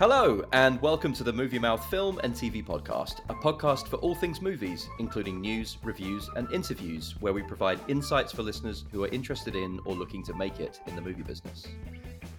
[0.00, 4.14] Hello, and welcome to the Movie Mouth Film and TV Podcast, a podcast for all
[4.14, 9.08] things movies, including news, reviews, and interviews, where we provide insights for listeners who are
[9.08, 11.66] interested in or looking to make it in the movie business.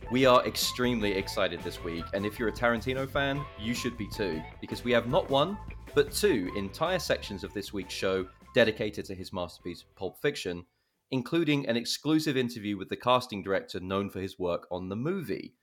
[0.10, 4.07] We are extremely excited this week, and if you're a Tarantino fan, you should be
[4.07, 5.55] too, because we have not one,
[5.93, 8.25] but two entire sections of this week's show
[8.55, 10.65] dedicated to his masterpiece, Pulp Fiction,
[11.12, 15.54] including an exclusive interview with the casting director known for his work on the movie.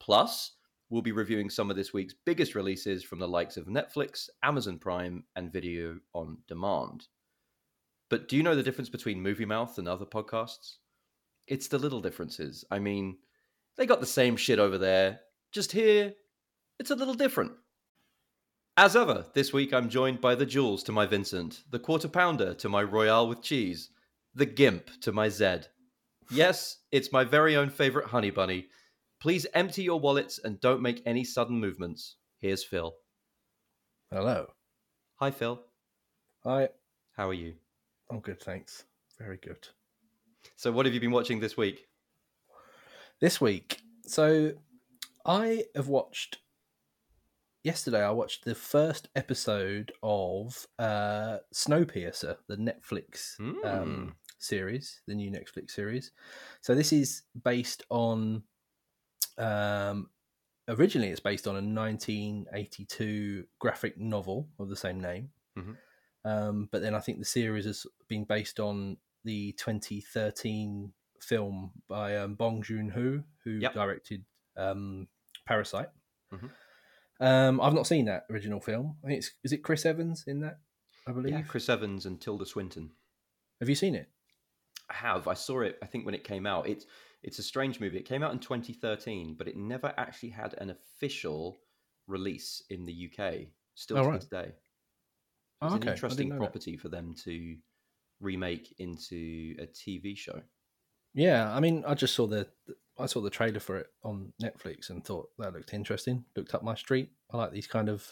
[0.00, 0.55] Plus,
[0.90, 4.78] we'll be reviewing some of this week's biggest releases from the likes of Netflix, Amazon
[4.78, 7.06] Prime, and video on demand.
[8.08, 10.76] But do you know the difference between Movie Mouth and other podcasts?
[11.48, 12.64] It's the little differences.
[12.70, 13.18] I mean,
[13.76, 15.20] they got the same shit over there,
[15.52, 16.14] just here,
[16.78, 17.52] it's a little different.
[18.76, 22.52] As ever, this week I'm joined by the Jules to my Vincent, the Quarter Pounder
[22.54, 23.88] to my Royale with Cheese,
[24.34, 25.68] the Gimp to my Zed.
[26.30, 28.66] Yes, it's my very own favourite honey bunny.
[29.20, 32.16] Please empty your wallets and don't make any sudden movements.
[32.38, 32.94] Here's Phil.
[34.12, 34.46] Hello.
[35.16, 35.60] Hi, Phil.
[36.44, 36.68] Hi.
[37.16, 37.54] How are you?
[38.10, 38.84] I'm good, thanks.
[39.18, 39.66] Very good.
[40.56, 41.86] So, what have you been watching this week?
[43.20, 44.52] This week, so
[45.24, 46.38] I have watched.
[47.64, 53.54] Yesterday, I watched the first episode of uh, Snowpiercer, the Netflix Hmm.
[53.64, 56.12] um, series, the new Netflix series.
[56.60, 58.42] So this is based on.
[59.38, 60.10] Um,
[60.68, 65.30] originally, it's based on a 1982 graphic novel of the same name.
[65.56, 65.76] Mhm.
[66.24, 72.16] Um, but then I think the series has been based on the 2013 film by
[72.16, 73.74] um, Bong Joon Ho, who Yep.
[73.74, 74.24] directed
[74.56, 75.08] um,
[75.46, 75.90] Parasite.
[76.32, 76.50] Mhm.
[77.20, 78.98] Um, I've not seen that original film.
[79.04, 80.60] I think it's is it Chris Evans in that?
[81.06, 81.32] I believe.
[81.32, 82.92] Yeah, Chris Evans and Tilda Swinton.
[83.60, 84.10] Have you seen it?
[84.88, 85.28] I have.
[85.28, 85.78] I saw it.
[85.82, 86.86] I think when it came out, it's
[87.26, 87.98] it's a strange movie.
[87.98, 91.58] It came out in 2013, but it never actually had an official
[92.06, 93.48] release in the UK.
[93.74, 94.20] Still Oh, to right.
[94.20, 94.52] this day.
[95.60, 95.88] Oh, It's okay.
[95.88, 96.44] An interesting didn't that.
[96.44, 97.56] property for them to
[98.20, 100.40] remake into a TV show.
[101.14, 102.46] Yeah, I mean, I just saw the
[102.98, 106.24] I saw the trailer for it on Netflix and thought that looked interesting.
[106.36, 107.10] Looked up my street.
[107.30, 108.06] I like these kind of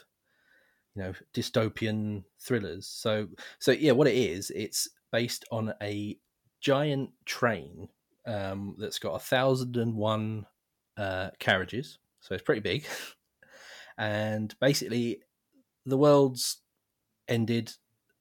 [0.94, 2.87] you know dystopian thrillers.
[2.89, 3.28] So
[3.60, 6.19] so yeah, what it is, it's based on a
[6.60, 7.89] giant train
[8.27, 10.47] um, that's got a thousand and one
[10.97, 11.99] uh, carriages.
[12.21, 12.87] So it's pretty big,
[13.99, 15.23] and basically
[15.87, 16.63] the world's
[17.29, 17.73] ended.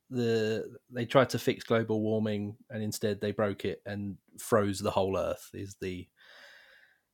[0.10, 4.92] The they tried to fix global warming and instead they broke it and froze the
[4.92, 6.08] whole earth is the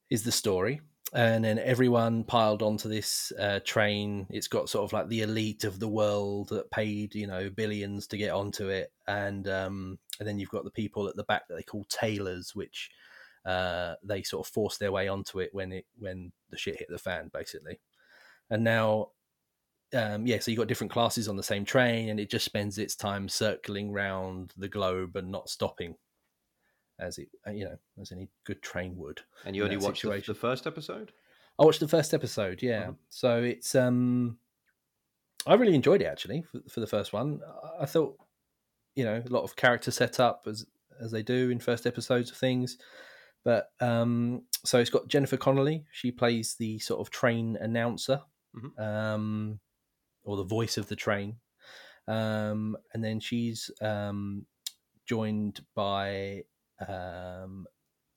[0.09, 0.81] is the story
[1.13, 4.27] and then everyone piled onto this uh, train.
[4.29, 8.07] It's got sort of like the elite of the world that paid you know billions
[8.07, 8.91] to get onto it.
[9.07, 12.53] And um and then you've got the people at the back that they call tailors
[12.53, 12.91] which
[13.45, 16.89] uh they sort of force their way onto it when it when the shit hit
[16.89, 17.79] the fan basically.
[18.49, 19.09] And now
[19.93, 22.77] um, yeah, so you've got different classes on the same train, and it just spends
[22.77, 25.95] its time circling round the globe and not stopping,
[26.99, 29.21] as it uh, you know as any good train would.
[29.45, 31.11] And you only watched the, the first episode?
[31.57, 32.87] I watched the first episode, yeah.
[32.87, 32.95] Mhm.
[33.09, 34.37] So it's um,
[35.47, 37.41] I really enjoyed it actually for, for the first one.
[37.79, 38.17] I- thought,
[38.95, 40.65] you know, a lot of character setup as
[41.01, 42.77] as they do in first episodes of things.
[43.45, 45.85] But um, so it's got Jennifer Connelly.
[45.93, 48.21] She plays the sort of train announcer,
[48.55, 48.79] Mhm.
[48.79, 49.59] um,
[50.23, 51.37] or the voice of the train.
[52.07, 54.45] Um, and then she's um,
[55.05, 56.43] joined by
[56.87, 57.65] um,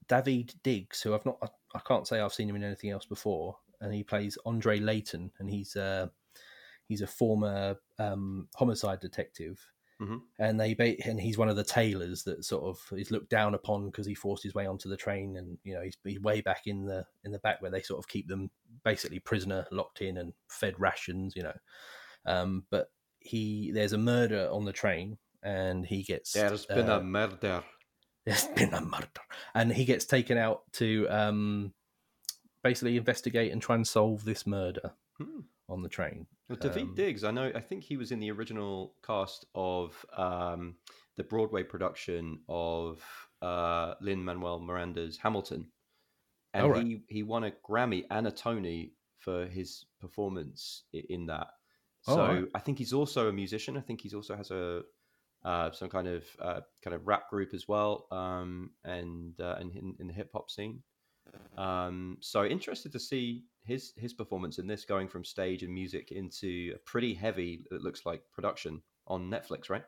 [0.09, 3.07] David Diggs, who I've not, I, I can't say I've seen him in anything else
[3.07, 6.09] before, and he plays Andre Layton, and he's uh,
[6.89, 9.61] he's a former um, homicide detective,
[10.01, 10.23] Mhm.
[10.39, 10.75] and they
[11.05, 14.15] and he's one of the tailors that sort of is looked down upon because he
[14.15, 17.07] forced his way onto the train, and you know he's, he's way back in the
[17.25, 18.51] in the back where they sort of keep them
[18.85, 21.57] basically prisoner locked in and fed rations, you know.
[22.27, 26.99] Um, but he there's a murder on the train, and he gets There's been uh,
[26.99, 27.65] a murder.
[28.27, 29.07] There's been a murder,
[29.55, 31.73] and he gets taken out to um,
[32.63, 35.41] basically investigate and try and solve this murder Hmm.
[35.69, 36.27] on the train.
[36.49, 37.51] Well, David Um, Diggs, I know.
[37.55, 40.77] I think he was in the original cast of um,
[41.17, 43.03] the Broadway production of
[43.41, 45.71] uh, Lin Manuel Miranda's Hamilton,
[46.55, 46.87] and right.
[46.87, 51.49] he he won a Grammy and a Tony for his performance in that.
[52.03, 52.45] So right.
[52.55, 53.77] I think he's also a musician.
[53.77, 54.83] I think he's also has a
[55.45, 59.75] uh, some kind of uh, kind of rap group as well, um, and uh, and
[59.77, 60.83] in, in the hip hop scene.
[61.57, 66.13] Um, so interested to see his his performance in this, going from stage and music
[66.13, 69.85] into a pretty heavy, it looks like, production on Netflix, right?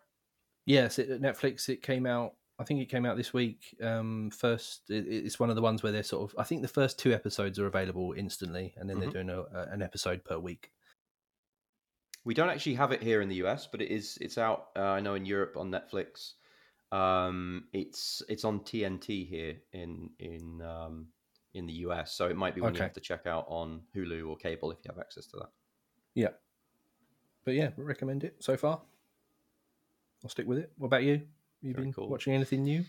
[0.66, 1.68] Yes, it, Netflix.
[1.68, 3.76] It came out I think it came out this week.
[3.82, 6.38] Um, first, it, it's one of the ones where they're sort of.
[6.38, 9.00] I think the first two episodes are available instantly, and then Mhm.
[9.00, 10.70] they're doing a, an episode per week.
[12.24, 14.18] We don't actually have it here in the US, but it is.
[14.20, 14.68] It's out.
[14.76, 16.32] Uh, I know in Europe on Netflix.
[16.90, 21.08] Um, it's it's on TNT here in in um,
[21.54, 24.28] in the US, so it might be one you have to check out on Hulu
[24.28, 25.50] or cable if you have access to that.
[26.14, 26.28] Yeah,
[27.44, 28.80] but yeah, recommend it so far.
[30.22, 30.72] I'll stick with it.
[30.78, 31.20] What about you?
[31.62, 32.08] You Very been cool.
[32.08, 32.84] watching anything new?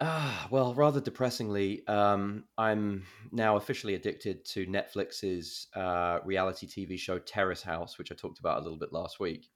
[0.00, 7.18] Ah, well, rather depressingly, um, I'm now officially addicted to Netflix's uh, reality TV show
[7.18, 9.50] Terrace House, which I talked about a little bit last week.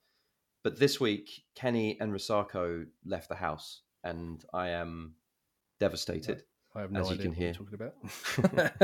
[0.65, 5.15] But this week, Kenny and Risako left the house, and I am
[5.79, 6.43] devastated.
[6.75, 7.47] I have no As you idea can what hear.
[7.49, 8.83] you're talking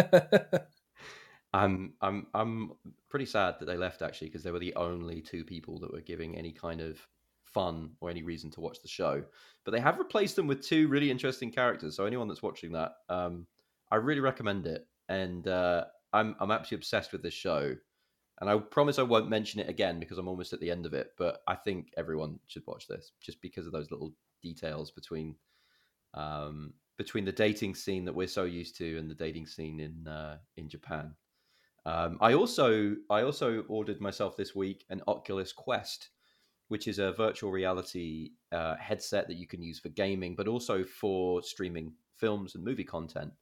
[0.51, 0.63] about.
[1.53, 2.73] I'm I'm I'm
[3.09, 6.03] pretty sad that they left actually because they were the only two people that were
[6.03, 6.99] giving any kind of
[7.53, 9.23] fun or any reason to watch the show.
[9.65, 11.97] But they have replaced them with two really interesting characters.
[11.97, 13.47] So anyone that's watching that, um,
[13.91, 14.87] I really recommend it.
[15.09, 17.75] And uh, I'm I'm absolutely obsessed with this show.
[18.41, 20.95] And I promise I won't mention it again because I'm almost at the end of
[20.95, 21.11] it.
[21.19, 24.13] But I think everyone should watch this just because of those little
[24.43, 25.35] details between
[26.15, 30.07] um, between the dating scene that we're so used to and the dating scene in
[30.07, 31.15] uh, in Japan.
[31.87, 36.11] Um, I also I also ordered myself this week an Oculus Quest,
[36.69, 40.85] which is a virtual reality uh, headset that you can use for gaming, but also
[40.85, 43.33] for streaming films and movie content.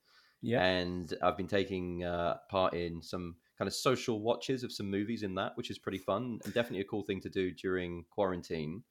[0.43, 4.91] yeah, And I've been taking uh, part in some kind of social watches of some
[4.91, 8.05] movies in that, which is pretty fun and definitely a cool thing to do during
[8.11, 8.83] quarantine.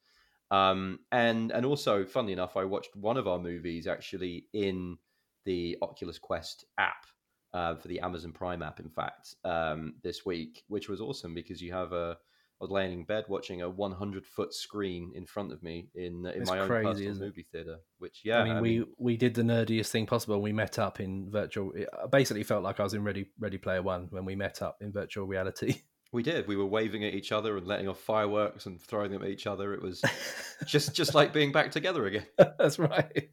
[0.51, 4.97] Um, and and also, funnily enough, I watched one of our movies actually in
[5.43, 7.05] the Oculus Quest app
[7.53, 8.79] uh, for the Amazon Prime app.
[8.79, 12.17] In fact, um, this week, which was awesome because you have a.
[12.61, 16.25] I was laying in bed watching a 100 foot screen in front of me in
[16.25, 17.77] in It's my own crazy, personal movie theater.
[17.97, 20.41] Which, yeah, I mean, we we did the nerdiest thing possible.
[20.41, 21.73] We met up in virtual.
[21.73, 24.77] It basically felt like I was in Ready Ready Player One when we met up
[24.81, 25.81] in virtual reality.
[26.13, 26.47] We did.
[26.47, 29.47] We were waving at each other and letting off fireworks and throwing them at each
[29.47, 29.73] other.
[29.73, 30.01] It was
[30.65, 32.25] just just like being back together again.
[32.37, 33.27] That's right.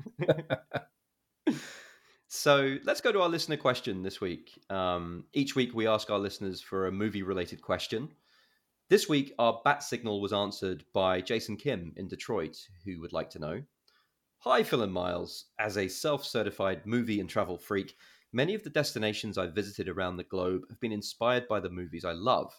[2.34, 4.58] So let's go to our listener question this week.
[4.70, 8.08] Um, each week we ask our listeners for a movie related question.
[8.92, 13.30] This week our bat signal was answered by Jason Kim in Detroit, who would like
[13.30, 13.62] to know.
[14.40, 15.46] Hi, Phil and Miles.
[15.58, 17.96] As a self certified movie and travel freak,
[18.34, 22.04] many of the destinations I've visited around the globe have been inspired by the movies
[22.04, 22.52] I love.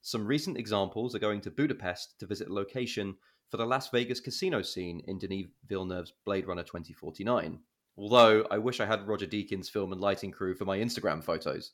[0.00, 3.18] Some recent examples are going to Budapest to visit a location
[3.50, 7.58] for the Las Vegas casino scene in Denis Villeneuve's Blade Runner 2049.
[7.98, 11.72] Although I wish I had Roger Deakins' film and lighting crew for my Instagram photos.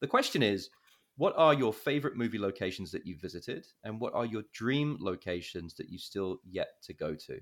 [0.00, 0.70] The question is
[1.16, 5.74] what are your favorite movie locations that you've visited, and what are your dream locations
[5.74, 7.40] that you still yet to go to?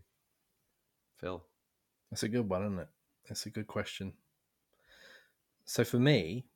[1.18, 1.44] Phil.
[2.10, 2.88] That's a good one, isn't it?
[3.28, 4.14] That's a good question.
[5.64, 6.46] So for me,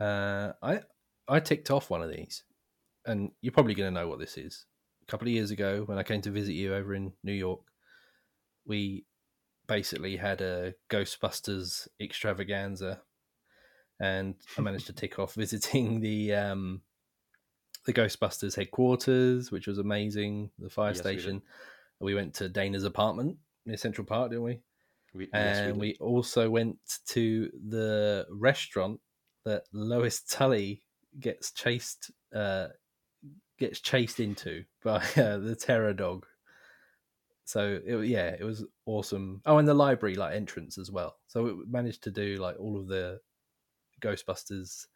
[0.00, 0.80] uh, I
[1.28, 2.44] I ticked off one of these,
[3.04, 4.64] and you're probably going to know what this is.
[5.02, 7.60] A couple of years ago, when I came to visit you over in New York,
[8.64, 9.04] we
[9.66, 13.02] basically had a Ghostbusters extravaganza,
[14.00, 16.82] and I managed to tick off visiting the um,
[17.86, 20.50] the Ghostbusters headquarters, which was amazing.
[20.58, 21.42] The fire Yes, station.
[22.00, 24.60] We went to Dana's apartment near Central Park, didn't we?
[25.14, 26.00] We, yes, and we we, did.
[26.00, 29.00] also went to the restaurant
[29.44, 30.82] that Louis Tully
[31.18, 32.68] gets chased uh,
[33.58, 36.26] gets chased into by uh, the terror dog.
[37.44, 39.40] So it, yeah, it was awesome.
[39.46, 41.16] Oh, and the library like entrance as well.
[41.28, 43.20] So we managed to do like all of the
[44.00, 44.86] Ghostbusters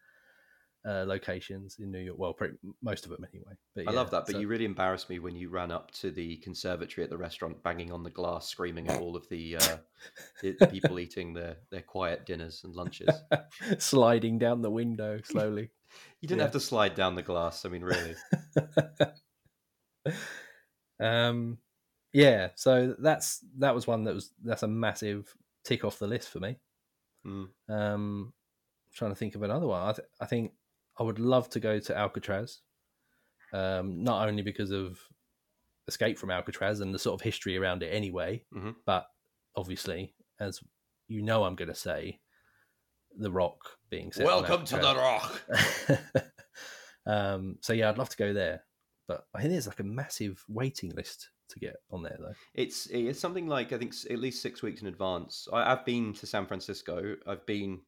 [0.88, 2.18] uh, locations in New York.
[2.18, 3.52] Well, pretty, most of them anyway.
[3.74, 5.90] But I yeah, love that, but so- you really embarrassed me when you ran up
[5.92, 9.56] to the conservatory at the restaurant, banging on the glass, screaming at all of the,
[9.56, 9.76] uh,
[10.42, 13.14] the, the people eating their, their quiet dinners and lunches.
[13.78, 15.70] sliding down the window slowly.
[16.20, 16.44] You didn't Yeah.
[16.44, 17.64] have to slide down the glass.
[17.64, 18.14] I mean, really.
[21.00, 21.58] um,
[22.12, 26.28] yeah, so that's that was one that was that's a massive tick off the list
[26.28, 26.58] for me.
[27.26, 27.48] Mm.
[27.68, 28.32] Um,
[28.94, 29.82] trying to think of another one.
[29.82, 30.52] I, th- I think
[30.98, 32.60] I would love to go to Alcatraz,
[33.52, 34.98] um, not only because of
[35.88, 38.76] Escape from Alcatraz and the sort of history around it anyway, Mhm.
[38.86, 39.06] but
[39.56, 40.60] obviously, as
[41.08, 42.20] you know, I'm going to say,
[43.18, 43.58] The Rock
[43.90, 44.24] being set.
[44.26, 45.42] Welcome to the Rock.
[47.06, 48.64] um, so yeah, I'd love to go there,
[49.08, 52.34] but I think there's like a massive waiting list to get on there though.
[52.54, 55.48] It's it's something like I think at least six weeks in advance.
[55.52, 57.16] I, I've been to San Francisco.
[57.26, 57.80] I've been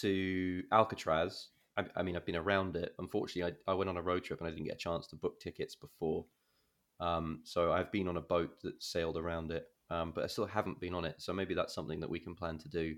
[0.00, 1.48] to Alcatraz.
[1.76, 2.94] I, I mean, I've been around it.
[2.98, 5.16] Unfortunately, I, I went on a road trip and I didn't get a chance to
[5.16, 6.24] book tickets before.
[7.00, 9.66] Um, so I've been on a boat that sailed around it.
[9.90, 11.16] um, but I still haven't been on it.
[11.18, 12.94] So maybe that's something that we can plan to do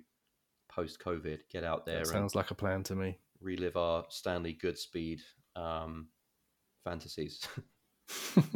[0.68, 1.40] post COVID.
[1.50, 1.96] Get out there.
[1.96, 3.18] That and sounds like a plan to me.
[3.40, 5.20] relive our Stanley Goodspeed
[5.56, 6.08] um,
[6.84, 7.46] fantasies.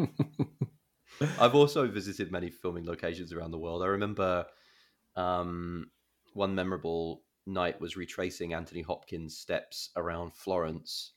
[1.38, 3.82] I've also visited many filming locations around the world.
[3.82, 4.46] I remember
[5.16, 5.90] um,
[6.34, 11.12] one memorable night was retracing Anthony Hopkins' steps around Florence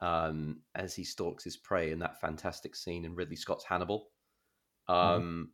[0.00, 4.08] um, as he stalks his prey in that fantastic scene in Ridley Scott's Hannibal.
[4.88, 5.50] Um,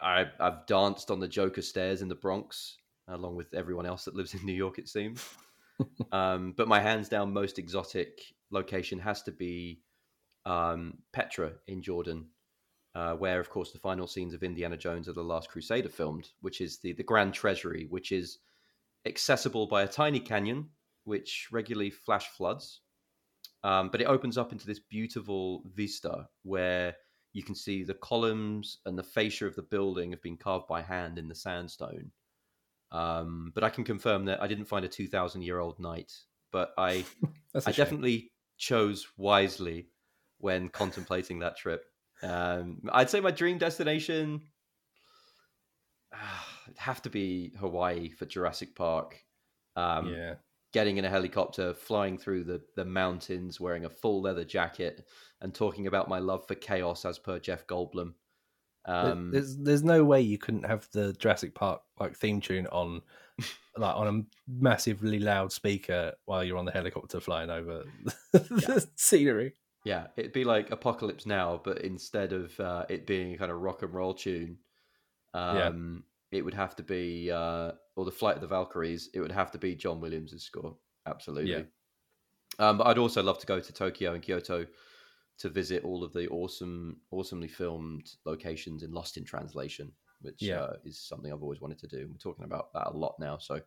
[0.00, 2.76] I, I've danced on the Joker stairs in the Bronx,
[3.08, 5.24] along with everyone else that lives in New York, it seems.
[6.12, 9.80] um, but my hands down most exotic location has to be
[10.44, 12.26] um, Petra in Jordan,
[12.94, 15.90] uh, where, of course, the final scenes of Indiana Jones of the Last Crusade are
[15.90, 18.38] filmed, which is the, the Grand Treasury, which is
[19.06, 20.70] accessible by a tiny canyon,
[21.04, 22.80] which regularly flash floods.
[23.64, 26.96] Um, but it opens up into this beautiful vista where
[27.32, 30.82] you can see the columns and the fascia of the building have been carved by
[30.82, 32.12] hand in the sandstone.
[32.92, 36.12] Um, but I can confirm that I didn't find a 2,000 year old knight,
[36.52, 37.04] but I,
[37.54, 37.74] I shame.
[37.74, 39.88] definitely chose wisely
[40.38, 41.84] when contemplating that trip.
[42.22, 44.42] Um, I'd say my dream destination
[46.12, 46.22] it'd
[46.76, 49.22] have to be Hawaii for Jurassic Park.
[49.76, 50.34] Um, yeah.
[50.72, 55.06] Getting in a helicopter, flying through the, the mountains, wearing a full leather jacket,
[55.40, 58.12] and talking about my love for chaos as per Jeff Goldblum.
[58.84, 63.02] Um, there's there's no way you couldn't have the Jurassic Park like theme tune on
[63.76, 67.82] like on a massively loud speaker while you're on the helicopter flying over
[68.32, 69.54] the scenery.
[69.84, 73.60] Yeah, it'd be like Apocalypse Now, but instead of uh, it being a kind of
[73.60, 74.58] rock and roll tune,
[75.34, 75.68] Yeah.
[75.68, 76.04] um,
[76.36, 79.50] it would have to be, uh, or the Flight of the Valkyries, it would have
[79.52, 80.76] to be John Williams' score.
[81.06, 81.52] Absolutely.
[81.52, 81.62] Yeah.
[82.58, 84.66] Um, but I'd also love to go to Tokyo and Kyoto
[85.38, 90.62] to visit all of the awesome, awesomely filmed locations in Lost in Translation, which Yeah.
[90.62, 92.08] uh, is something I've always wanted to do.
[92.10, 93.60] We're talking about that a lot now, so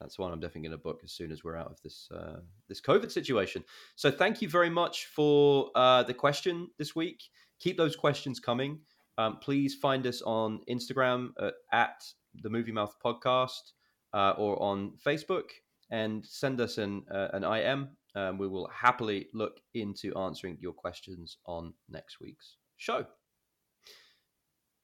[0.00, 2.40] that's one I'm definitely going to book as soon as we're out of this uh,
[2.68, 3.64] this COVID situation.
[3.94, 7.22] So thank you very much for uh, the question this week.
[7.60, 8.80] Keep those questions coming.
[9.18, 12.04] Um, please find us on Instagram at, at
[12.42, 13.72] the Movie Mouth Podcast
[14.12, 15.44] uh, or on Facebook
[15.90, 17.88] and send us an uh, an IM.
[18.14, 23.04] Um, we will happily look into answering your questions on next week's show.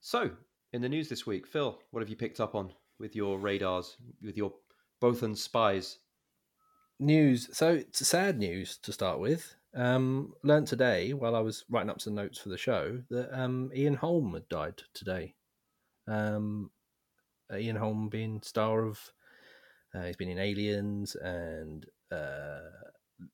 [0.00, 0.30] So,
[0.72, 3.96] in the news this week, Phil, what have you picked up on with your radars,
[4.22, 4.52] with your
[5.02, 5.98] Bothan spies?
[6.98, 7.48] News.
[7.56, 9.56] So it's sad news to start with.
[9.74, 13.70] Um, learned today while I was writing up some notes for the show that um,
[13.74, 15.34] Ian Holm had died today.
[16.06, 16.70] Um,
[17.52, 19.00] uh, Ian Holm being star of,
[19.94, 22.60] uh, he's been in Aliens and uh,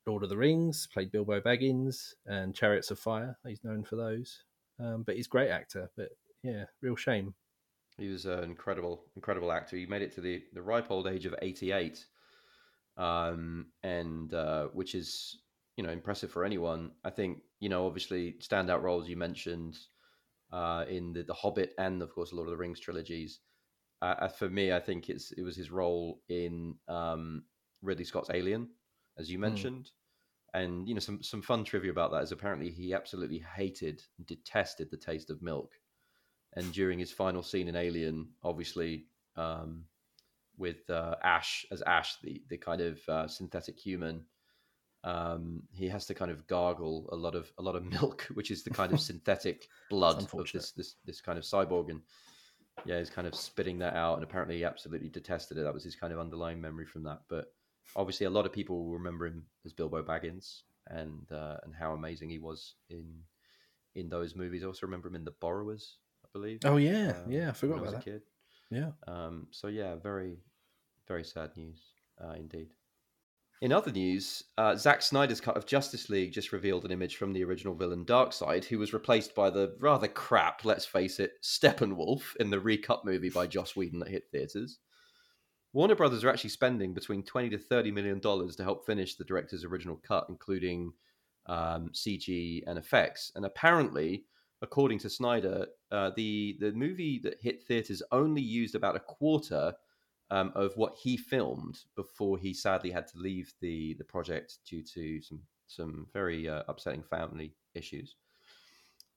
[0.06, 3.36] Lord of the Rings, played Bilbo Baggins and Chariots of Fire.
[3.46, 4.44] He's known for those.
[4.80, 5.90] Um, but he's a great actor.
[5.96, 6.10] But
[6.42, 7.34] yeah, real shame.
[7.96, 9.76] He was an incredible, incredible actor.
[9.76, 12.06] He made it to the, the ripe old age of 88,
[12.96, 15.40] um, and uh, which is,
[15.78, 16.90] you know, impressive for anyone.
[17.04, 19.78] I think, you know, obviously standout roles you mentioned
[20.52, 23.40] uh, in the, the Hobbit and, of course, Lord of the Rings trilogies.
[24.02, 27.44] Uh, uh, for me, I think it's it was his role in um,
[27.80, 28.68] Ridley Scott's Alien,
[29.18, 29.90] as you mentioned.
[30.52, 34.90] And you know, some some fun trivia about that is apparently he absolutely hated, detested
[34.90, 35.72] the taste of milk
[36.54, 39.06] and during his final scene in Alien, obviously
[39.36, 39.84] um,
[40.56, 44.24] with uh, Ash as Ash, the the kind of uh, synthetic human,
[45.04, 48.50] um, he has to kind of gargle a lot of a lot of milk, which
[48.50, 52.02] is the kind of synthetic blood of this this this kind of cyborg, and
[52.84, 55.62] yeah, he's kind of spitting that out, and apparently he absolutely detested it.
[55.62, 57.20] That was his kind of underlying memory from that.
[57.28, 57.52] But
[57.96, 61.92] obviously, a lot of people will remember him as Bilbo Baggins, and uh, and how
[61.92, 63.22] amazing he was in
[63.94, 64.62] in those movies.
[64.62, 66.60] I also remember him in The Borrowers, I believe.
[66.64, 67.14] Oh, yeah.
[67.24, 68.04] um, yeah, I when forgot I was about a that.
[68.04, 68.22] kid.
[68.70, 68.90] Yeah.
[69.06, 70.38] Um, so yeah, very,
[71.06, 71.80] very sad news
[72.22, 72.68] uh, indeed.
[73.60, 77.32] In other news, uh, Zack Snyder's cut of Justice League just revealed an image from
[77.32, 82.36] the original villain Darkseid, who was replaced by the rather crap, let's face it, Steppenwolf
[82.36, 84.78] in the recut movie by Joss Whedon that hit theaters.
[85.72, 89.24] Warner Brothers are actually spending between twenty to thirty million dollars to help finish the
[89.24, 90.92] director's original cut, including
[91.46, 93.32] um, CG and effects.
[93.34, 94.24] And apparently,
[94.62, 99.74] according to Snyder, uh, the the movie that hit theaters only used about a quarter
[100.30, 104.82] um, of what he filmed before he sadly had to leave the the project due
[104.82, 108.16] to some some very uh, upsetting family issues.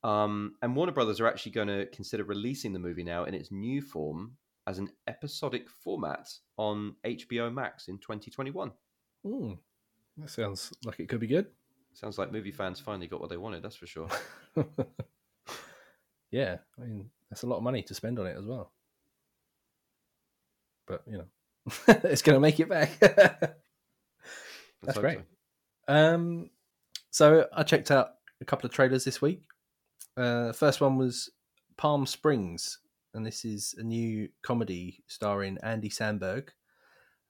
[0.04, 3.52] Um, and Warner Brothers are actually going to consider releasing the movie now in its
[3.52, 8.72] new form as an episodic format on HBO Max in 2021.
[9.24, 9.58] Mm,
[10.18, 11.46] that sounds like it could be good.
[11.94, 13.62] Sounds like movie fans finally got what they wanted.
[13.62, 14.08] That's for sure.
[16.30, 18.72] yeah, I mean that's a lot of money to spend on it as well.
[20.86, 21.24] But you know,
[22.04, 22.90] it's going to make it back.
[24.82, 25.18] that's great.
[25.88, 25.94] so.
[25.94, 26.50] Um,
[27.10, 28.10] so I checked out
[28.40, 29.42] a couple of trailers this week.
[30.16, 31.30] Uh, first one was
[31.76, 32.78] Palm Springs,
[33.14, 36.48] and this is a new comedy starring Andy Samberg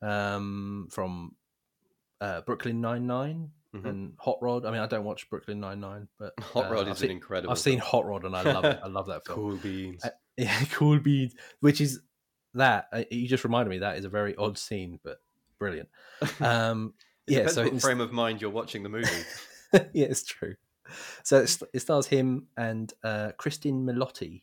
[0.00, 1.34] um, from
[2.20, 3.86] uh, Brooklyn Nine Mhm.
[3.88, 4.66] and Hot Rod.
[4.66, 7.10] I mean, I don't watch Brooklyn Nine Nine, but Hot uh, Rod I've is seen,
[7.10, 7.52] an incredible.
[7.52, 7.78] I've seen.
[7.78, 8.78] Hot Rod, and I love it.
[8.84, 9.36] I love that film.
[9.38, 10.04] Cool beans.
[10.04, 11.34] Uh, Yeah, cool beans.
[11.60, 12.00] Which is
[12.54, 15.18] that uh, you just reminded me that is a very odd scene, but
[15.58, 15.88] brilliant.
[16.40, 16.94] Um,
[17.26, 19.08] yeah, so what frame of mind you're watching the movie.
[19.92, 20.56] yeah, it's true.
[21.22, 24.42] So it, st- it stars him and uh, Cristin Milioti,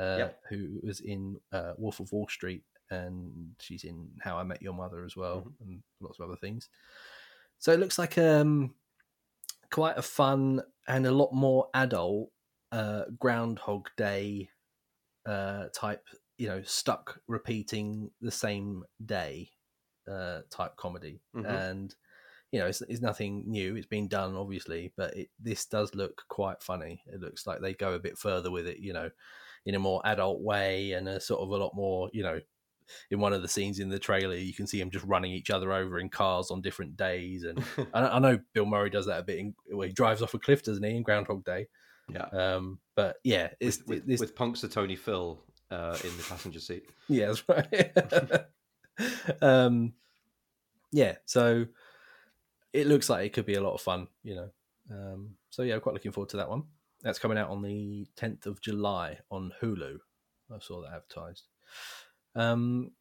[0.00, 0.40] uh, Yep.
[0.48, 4.72] who was in uh, Wolf of Wall Street, and she's in How I Met Your
[4.72, 5.52] Mother as well, Mhm.
[5.60, 6.68] and lots of other things.
[7.58, 8.74] So it looks like um,
[9.70, 12.30] quite a fun and a lot more adult
[12.72, 14.48] uh, Groundhog Day
[15.26, 16.04] uh, type,
[16.38, 19.50] you know, stuck repeating the same day
[20.10, 21.46] uh, type comedy, Mhm.
[21.70, 21.94] and
[22.52, 23.74] you know, it's, it's nothing new.
[23.74, 27.02] It's been done, obviously, but it, this does look quite funny.
[27.06, 29.10] It looks like they go a bit further with it, you know,
[29.66, 32.38] in a more adult way and a sort of a lot more, you know,
[33.10, 35.50] in one of the scenes in the trailer, you can see them just running each
[35.50, 37.42] other over in cars on different days.
[37.42, 37.58] And
[37.94, 39.38] I, I know Bill Murray does that a bit.
[39.40, 41.66] In, well, he drives off a cliff, doesn't he, in Groundhog Day?
[42.12, 42.26] yeah.
[42.26, 46.84] Um, but yeah, it's with, with, with Punxsutawney Phil uh, in the passenger seat.
[47.08, 48.46] yeah, that's right.
[49.42, 49.92] um,
[50.92, 51.66] yeah, so
[52.72, 54.50] it looks like it could be a lot of fun, you know.
[54.90, 56.64] Um, so yeah, I'm quite looking forward to that one.
[57.02, 59.98] That's coming out on the 10th of July on Hulu.
[60.54, 61.48] I saw that advertised.
[62.34, 62.92] Um,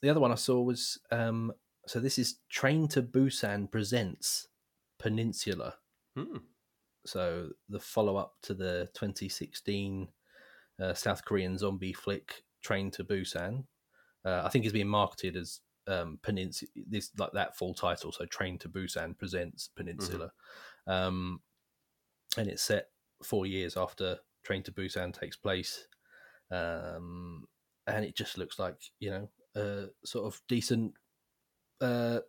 [0.00, 1.52] the other one I saw was um,
[1.86, 4.48] so this is Train to Busan presents
[4.98, 5.74] Peninsula.
[6.16, 6.38] Hmm.
[7.06, 10.08] So the follow up to the 2016
[10.80, 13.64] uh, South Korean zombie flick Train to Busan.
[14.24, 16.70] Uh, I think it's being marketed as um, Peninsula.
[16.88, 18.12] This like that full title.
[18.12, 20.30] So Train to Busan presents Peninsula,
[20.86, 21.40] um,
[22.36, 22.88] and it's set
[23.22, 25.86] four years after Train to Busan takes place.
[26.50, 27.44] Um,
[27.86, 30.94] and it just looks like you know a sort of decent.
[31.80, 32.20] Uh,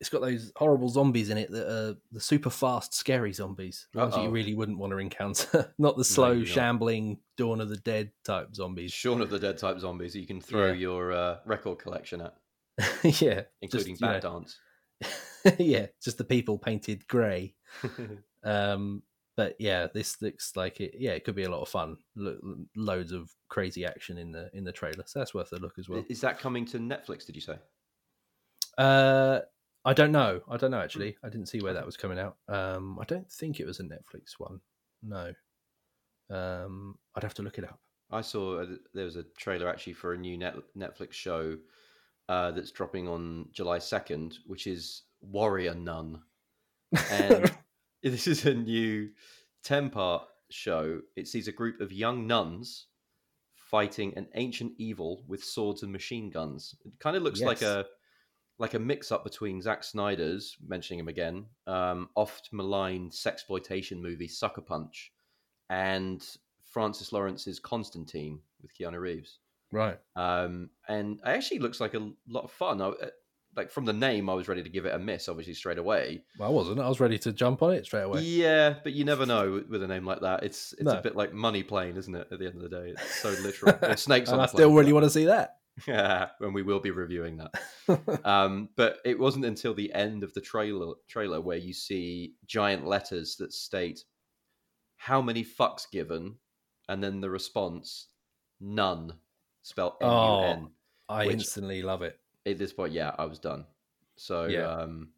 [0.00, 3.86] it's got those horrible zombies in it that are the super fast, scary zombies.
[3.94, 5.72] Ones that you really wouldn't want to encounter.
[5.78, 6.46] Not the slow, not.
[6.46, 8.92] shambling Dawn of the Dead type zombies.
[8.92, 10.72] Shaun of the Dead type zombies that you can throw Yeah.
[10.74, 12.34] your uh, record collection at,
[13.22, 14.58] yeah, including just, you know, Dance.
[15.58, 17.54] yeah, just the people painted grey.
[18.42, 19.02] Um,
[19.36, 20.94] but yeah, this looks like it.
[20.98, 21.96] Yeah, it could be a lot of fun.
[22.14, 22.38] Lo-
[22.76, 25.88] loads of crazy action in the in the trailer, so that's worth a look as
[25.88, 26.04] well.
[26.08, 27.26] Is that coming to Netflix?
[27.26, 27.56] Did you say?
[28.78, 29.40] Uh,
[29.84, 30.40] I don't know.
[30.48, 31.16] I don't know actually.
[31.22, 32.36] I didn't see where that was coming out.
[32.48, 34.60] Um, I don't think it was a Netflix one.
[35.02, 35.32] No.
[36.30, 37.80] Um, I'd have to look it up.
[38.10, 41.58] I saw uh, there was a trailer actually for a new net, Netflix show
[42.28, 46.20] uh, that's dropping on July second, which is Warrior Nun,
[47.10, 47.52] and
[48.02, 49.10] this is a new
[49.62, 51.00] ten-part show.
[51.16, 52.86] It sees a group of young nuns
[53.56, 56.74] fighting an ancient evil with swords and machine guns.
[56.84, 57.86] It kind of looks like a
[58.58, 64.60] like a mix-up between Zack Snyder's, mentioning him again, um, oft maligned sexploitation movie Sucker
[64.60, 65.12] Punch,
[65.70, 66.24] and
[66.72, 69.38] Francis Lawrence's Constantine with Keanu Reeves.
[69.72, 69.98] right.
[70.16, 72.80] Um, and it actually looks like a lot of fun.
[72.80, 73.10] I, uh,
[73.56, 76.24] like from the name, I was ready to give it a miss, obviously straight away.
[76.40, 76.80] Well, I wasn't.
[76.80, 78.22] I was ready to jump on it straight away.
[78.22, 80.42] Yeah, but you never know with- a name like that.
[80.42, 82.26] It's it's a bit like money plane, isn't it?
[82.32, 83.96] At the end of the day, it's so literal.
[83.96, 84.76] Snakes on and I still plane.
[84.78, 85.58] really want to see that.
[85.88, 87.54] Yeah, and we will be reviewing that.
[88.24, 92.86] Um, but it wasn't until the end of the trailer trailer where you see giant
[92.86, 94.04] letters that state
[94.96, 96.36] how many fucks given,
[96.88, 98.06] and then the response
[98.60, 99.12] none,
[99.62, 100.70] spelled N U N.
[101.08, 102.18] I instantly love it.
[102.46, 103.66] At this point, yeah, I was done.
[104.16, 104.66] So Yeah.
[104.66, 105.10] um,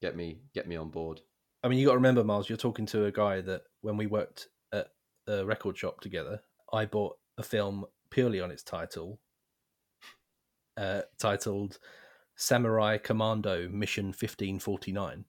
[0.00, 1.20] get me get me on board.
[1.62, 4.06] I mean, you got to remember, Miles, you're talking to a guy that when we
[4.06, 4.88] worked at
[5.26, 6.40] a record shop together,
[6.72, 9.20] I bought a film purely on its title,
[10.76, 11.78] uh, titled
[12.36, 15.24] Samurai Commando Mission 1549,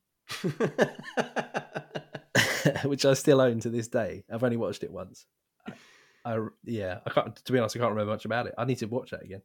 [2.89, 4.23] which I still own to this day.
[4.31, 5.25] I've only watched it once.
[5.67, 5.73] I,
[6.25, 7.35] I yeah, I can't.
[7.35, 8.53] To be honest, I can't remember much about it.
[8.57, 9.41] I need to watch that again.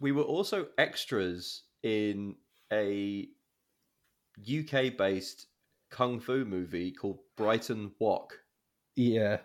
[0.00, 2.36] we were also extras in
[2.72, 3.28] a
[4.40, 5.46] UK based
[5.90, 8.38] kung fu movie called Brighton Walk.
[8.96, 9.38] Yeah.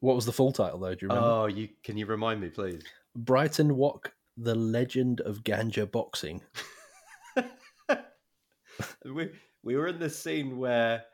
[0.00, 0.94] What was the full title though?
[0.94, 1.28] Do you remember?
[1.28, 2.82] Oh, you can you remind me, please?
[3.14, 6.40] Brighton Walk: The Legend of Ganja Boxing.
[9.04, 9.30] we
[9.62, 11.04] we were in this scene where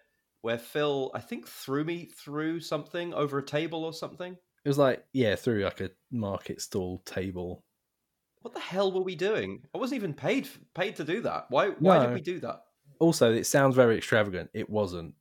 [0.43, 4.37] where Phil I think threw me through something over a table or something.
[4.65, 7.65] It was like yeah, through like a market stall table.
[8.43, 9.63] What the hell were we doing?
[9.75, 11.47] I wasn't even paid paid to do that.
[11.49, 12.07] Why why No.
[12.07, 12.63] did we do that?
[13.01, 14.51] Also, it sounds very extravagant.
[14.55, 15.15] It wasn't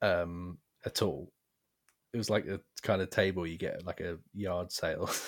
[0.00, 1.32] um, at all.
[2.14, 5.10] It was like a kind of table you get at like a yard sale.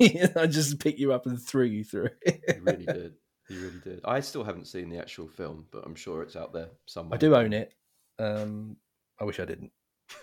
[0.36, 2.10] I just picked you up and threw you through.
[2.26, 3.14] You really did.
[3.48, 4.00] You really did.
[4.04, 7.16] I still haven't seen the actual film, but I'm sure it's out there somewhere.
[7.16, 7.74] I do own it.
[8.18, 8.76] Um,
[9.18, 9.72] I wish I didn't.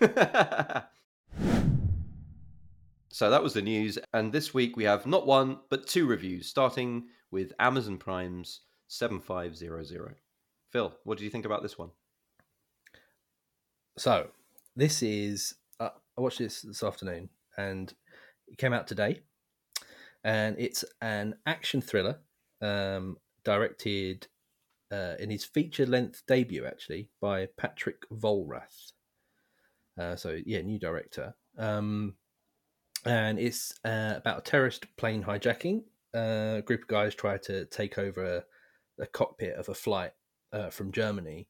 [3.10, 6.46] so that was the news, and this week we have not one but two reviews,
[6.46, 10.16] starting with Amazon Prime's 7500.
[10.70, 11.90] Phil, what do you think about this one?
[13.98, 14.28] So
[14.74, 17.92] this is uh, I watched this this afternoon, and
[18.48, 19.22] it came out today,
[20.26, 22.18] and it's an action thriller,
[22.60, 24.26] um, directed
[24.92, 28.92] uh, in his feature length debut actually by Patrick Vollrath.
[29.98, 32.14] Uh, so yeah, new director, um,
[33.04, 35.84] and it's uh, about a terrorist plane hijacking.
[36.14, 38.44] Uh, a group of guys try to take over
[38.98, 40.12] the cockpit of a flight
[40.52, 41.48] uh, from Germany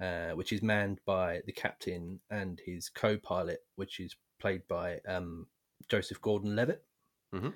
[0.00, 5.46] uh, which is manned by the captain and his co-pilot, which is played by um,
[5.88, 6.84] Joseph Gordon-Levitt,
[7.32, 7.54] Mhm.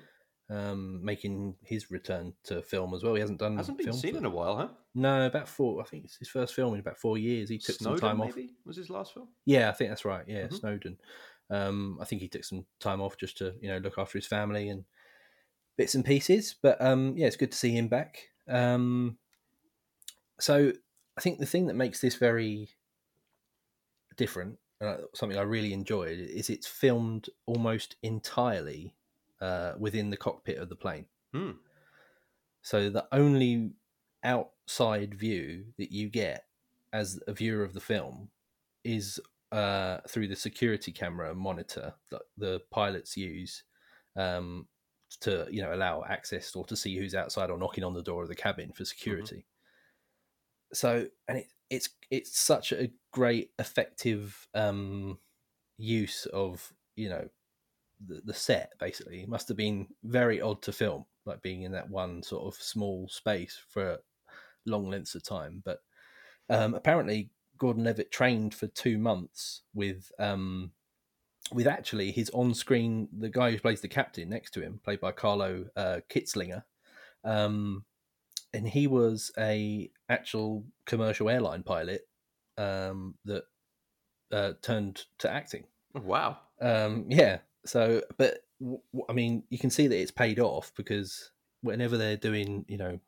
[0.51, 3.13] Um, making his return to film as well.
[3.15, 4.67] He hasn't done Hasn't been seen in a while, huh?
[4.93, 5.81] no about four.
[5.81, 7.49] I think it's his first film in about four years.
[7.49, 8.35] He took Snowden, some time off.
[8.35, 9.29] maybe was his last film.
[9.45, 10.25] Yeah, I think that's right.
[10.27, 10.53] Yeah, Mhm.
[10.59, 10.97] Snowden.
[11.49, 14.27] Um, I think he took some time off just to you know look after his
[14.27, 14.83] family and
[15.77, 16.55] bits and pieces.
[16.61, 18.29] But um, yeah, it's good to see him back.
[18.47, 19.17] Um,
[20.39, 20.73] so
[21.17, 22.69] I think the thing that makes this very
[24.17, 28.95] different, uh, something I really enjoyed, is it's filmed almost entirely
[29.41, 31.05] uh, within the cockpit of the plane.
[31.33, 31.51] Hmm.
[32.61, 33.71] So the only
[34.23, 36.45] outside view that you get
[36.93, 38.29] as a viewer of the film
[38.83, 39.19] is
[39.51, 43.63] uh, through the security camera monitor that the pilots use
[44.15, 44.67] um,
[45.19, 48.23] to you know allow access or to see who's outside or knocking on the door
[48.23, 49.45] of the cabin for security.
[50.73, 55.17] So and it, it's it's such a great effective um,
[55.77, 57.27] use of you know
[58.07, 61.71] the, the set basically it must have been very odd to film like being in
[61.71, 63.97] that one sort of small space for
[64.65, 65.79] long lengths of time but
[66.49, 70.71] um, apparently gordon levitt trained for two months with um,
[71.53, 75.11] with actually his on-screen the guy who plays the captain next to him played by
[75.11, 76.63] carlo uh, kitzlinger
[77.23, 77.83] um,
[78.53, 82.07] and he was a actual commercial airline pilot
[82.57, 83.43] um, that
[84.31, 86.37] uh, turned to acting Oh, wow.
[86.61, 87.39] um, yeah.
[87.65, 88.39] So, but
[89.09, 92.99] I mean, you can see that it's paid off because whenever they're doing, you know,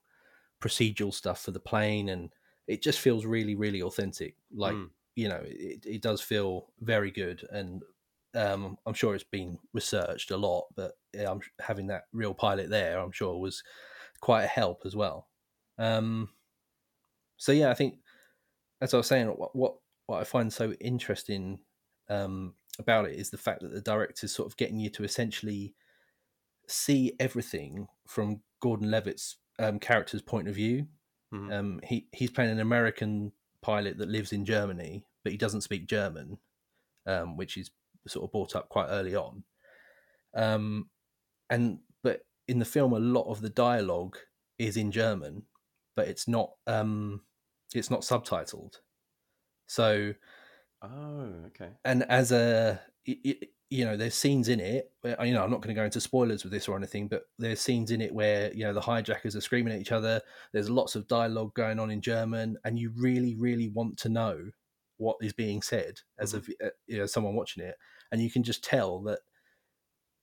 [0.61, 2.33] procedural stuff for the plane, and
[2.67, 4.37] it just feels really, really authentic.
[4.51, 4.91] Like, Mm.
[5.15, 7.83] you know, it, it does feel very good, and
[8.35, 10.67] um, I'm sure it's been researched a lot.
[10.75, 12.99] But I'm having that real pilot there.
[12.99, 13.63] I'm sure was
[14.21, 15.29] quite a help as well.
[15.77, 16.29] Um,
[17.37, 17.99] so yeah, I think
[18.81, 21.61] as I was saying, what what, what I find so interesting
[22.09, 25.75] um, about it is the fact that the director's sort of getting you to essentially
[26.67, 30.87] see everything from Gordon Levitt's um, character's point of view.
[31.33, 31.53] Mhm.
[31.53, 35.87] Um, he he's playing an American pilot that lives in Germany, but he doesn't speak
[35.87, 36.39] German,
[37.05, 37.71] um, which is
[38.07, 39.43] sort of brought up quite early on.
[40.33, 40.89] Um,
[41.49, 44.17] and but in the film, a lot of the dialogue
[44.57, 45.43] is in German,
[45.95, 47.21] but it's not um,
[47.73, 48.79] it's not subtitled.
[49.67, 50.13] So
[50.83, 51.69] Oh, okay.
[51.85, 55.73] and as a you know there's scenes in it where, you know i'm not going
[55.73, 58.63] to go into spoilers with this or anything but there's scenes in it where you
[58.65, 62.01] know the hijackers are screaming at each other there's lots of dialogue going on in
[62.01, 64.39] german and you really really want to know
[64.97, 67.75] what is being said as a v- uh, you know someone watching it
[68.11, 69.19] and you can just tell that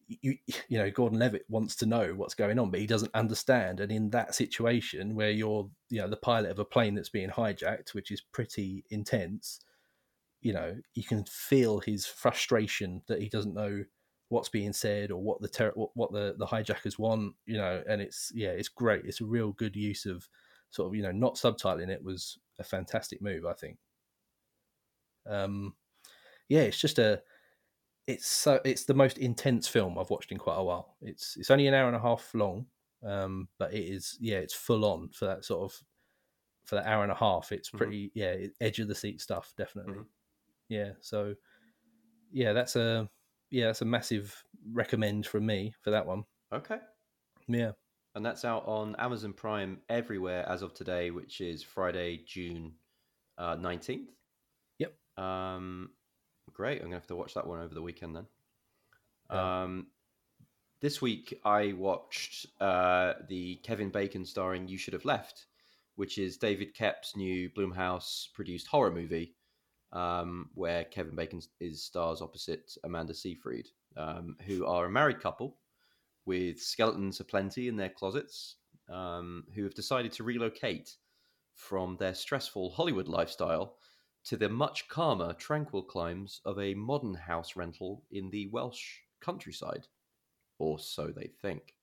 [0.09, 0.37] you
[0.68, 3.81] you know Gordon Levitt wants to know what's going on, but he doesn't understand.
[3.81, 7.31] And in that situation where you're you know the pilot of a plane that's being
[7.31, 9.61] hijacked, which is pretty intense,
[10.40, 13.85] you know you can feel his frustration that he doesn't know
[14.29, 17.35] what's being said or what the ter- what, what the the hijackers want.
[17.46, 19.05] You know, and it's yeah, it's great.
[19.07, 20.29] It's a real good use of
[20.70, 23.79] sort of you know not subtitling it was a fantastic move, I think.
[25.26, 25.76] Um,
[26.48, 27.22] yeah, it's just a
[28.07, 30.96] it's so it's the most intense film I've watched in quite a while.
[31.03, 32.68] It's it's only an hour and a half long,
[33.05, 35.83] um, but it is yeah, it's full on for that sort of
[36.66, 37.53] for that hour and a half.
[37.53, 37.90] It's Mhm.
[37.90, 39.94] pretty yeah, edge of the seat stuff definitely.
[39.94, 40.11] Mhm.
[40.70, 41.35] Yeah, so
[42.33, 43.11] yeah, that's a
[43.50, 46.24] yeah, that's a massive recommend from me for that one.
[46.52, 46.78] Okay.
[47.48, 47.72] Yeah,
[48.14, 52.74] And that's out on Amazon Prime everywhere as of today, which is Friday, June
[53.38, 54.06] uh, 19th.
[54.78, 54.94] Yep.
[55.16, 55.90] Um,
[56.52, 56.76] great.
[56.76, 58.26] I'm going to have to watch that one over the weekend then.
[59.33, 59.62] Yeah.
[59.62, 59.87] Um,
[60.80, 65.46] this week I watched uh, the Kevin Bacon starring You Should Have Left,
[65.96, 69.35] which is David Koepp's new Blumhouse produced horror movie,
[69.92, 75.59] um, where Kevin Bacon is stars opposite Amanda Seyfried, um, who are a married couple
[76.26, 78.57] with skeletons aplenty in their closets,
[78.88, 80.96] um, who have decided to relocate
[81.55, 83.76] from their stressful Hollywood lifestyle
[84.24, 89.87] to the much calmer, tranquil climes of a modern house rental in the Welsh countryside,
[90.59, 91.74] or so they think.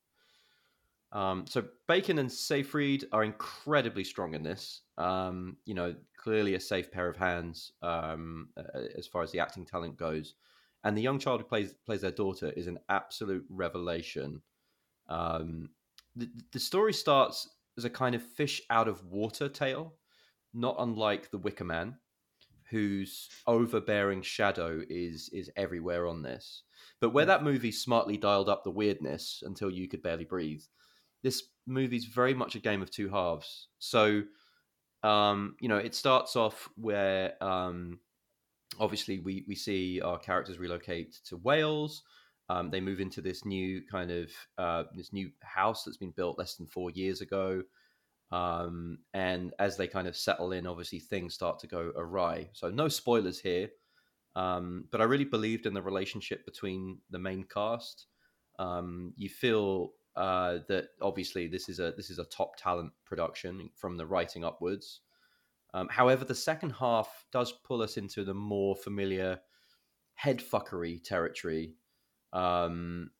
[1.11, 4.81] Um, so Bacon and Seyfried are incredibly strong in this.
[4.97, 8.49] Um, you know, clearly a safe pair of hands um,
[8.97, 10.35] as far as the acting talent goes.
[10.83, 14.41] And the young child who plays plays their daughter is an absolute revelation.
[15.09, 15.69] Um,
[16.15, 19.95] the, the story starts as a kind of fish out of water tale,
[20.53, 21.95] not unlike The Wicker Man,
[22.69, 26.63] whose overbearing shadow is is everywhere on this.
[26.99, 30.63] But where that movie smartly dialed up the weirdness until you could barely breathe,
[31.23, 33.67] this movie's very much a game of two halves.
[33.79, 34.23] So,
[35.03, 37.99] um, you know, it starts off where um,
[38.79, 42.03] obviously we we see our characters relocate to Wales.
[42.49, 46.37] Um, they move into this new kind of uh, this new house that's been built
[46.37, 47.63] less than four years ago.
[48.31, 52.49] Um, and as they kind of settle in, obviously things start to go awry.
[52.53, 53.69] So no spoilers here,
[54.35, 58.07] um, but I really believed in the relationship between the main cast.
[58.59, 63.69] Um, you feel uh, that obviously this is a this is a top talent production
[63.75, 65.01] from the writing upwards.
[65.75, 69.39] Um, however, the second half does pull us into the more familiar
[70.21, 71.75] headfuckery territory.
[72.33, 73.11] Um,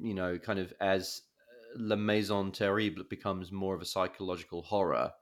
[0.00, 1.22] you know, kind of as
[1.76, 5.12] La Maison Terrible becomes more of a psychological horror.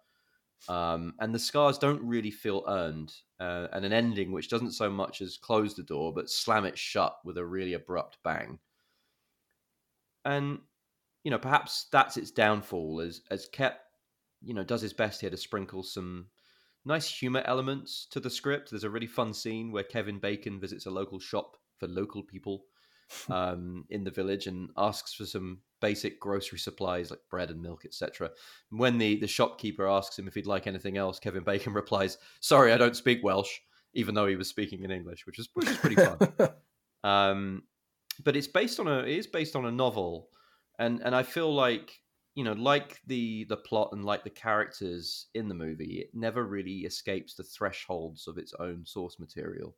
[0.71, 4.89] Um, and the scars don't really feel earned, uh, and an ending which doesn't so
[4.89, 8.59] much as close the door, but slam it shut with a really abrupt bang.
[10.27, 10.59] And
[11.25, 13.77] you know, perhaps that's its downfall, as as Koepp,
[14.43, 16.27] you know, does his best here to sprinkle some
[16.85, 18.71] nice humor elements to the script.
[18.71, 22.65] There's a really fun scene where Kevin Bacon visits a local shop for local people
[23.31, 27.85] um, in the village and asks for some basic grocery supplies like bread and milk,
[27.85, 28.31] etc.
[28.71, 32.73] When the, the shopkeeper asks him if he'd like anything else, Kevin Bacon replies, "Sorry,
[32.73, 33.61] I don't speak Welsh,"
[33.95, 36.19] even though he was speaking in English, which is which is pretty fun.
[37.05, 37.63] um,
[38.25, 40.29] but it's based on a it is based on a novel,
[40.79, 42.01] and and I feel like
[42.37, 46.45] you know, like the the plot and like the characters in the movie, it never
[46.45, 49.75] really escapes the thresholds of its own source material.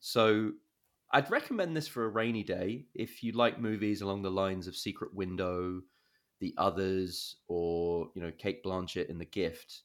[0.00, 0.50] So
[1.12, 4.76] I'd recommend this for a rainy day if you like movies along the lines of
[4.76, 5.80] Secret Window,
[6.40, 9.82] The Others, or you know Cate Blanchett in The Gift.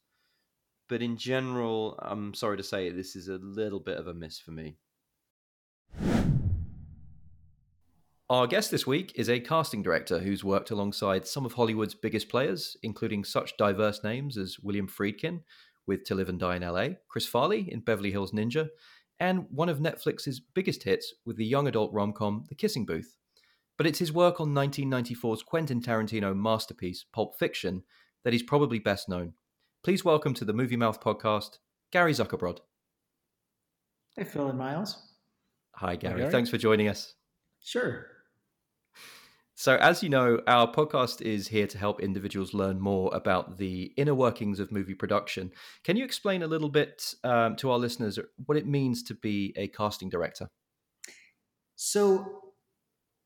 [0.88, 4.40] But in general, I'm sorry to say this is a little bit of a miss
[4.40, 4.76] for me.
[8.32, 12.30] Our guest this week is a casting director who's worked alongside some of Hollywood's biggest
[12.30, 15.42] players, including such diverse names as William Friedkin
[15.86, 18.70] with To Live and Die in LA, Chris Farley in Beverly Hills Ninja,
[19.20, 23.18] and one of Netflix's biggest hits with the young adult rom com The Kissing Booth.
[23.76, 27.82] But it's his work on 1994's Quentin Tarantino masterpiece, Pulp Fiction,
[28.24, 29.34] that he's probably best known.
[29.84, 31.58] Please welcome to the Movie Mouth podcast,
[31.92, 32.60] Gary Zuckerbrod.
[34.16, 34.96] Hey, Phil and Miles.
[35.74, 36.14] Hi, Gary.
[36.14, 36.32] Hi, Gary.
[36.32, 37.12] Thanks for joining us.
[37.60, 38.06] Sure.
[39.54, 43.92] So, as you know, our podcast is here to help individuals learn more about the
[43.96, 45.50] inner workings of movie production.
[45.84, 49.52] Can you explain a little bit um, to our listeners what it means to be
[49.56, 50.48] a casting director?
[51.76, 52.52] So,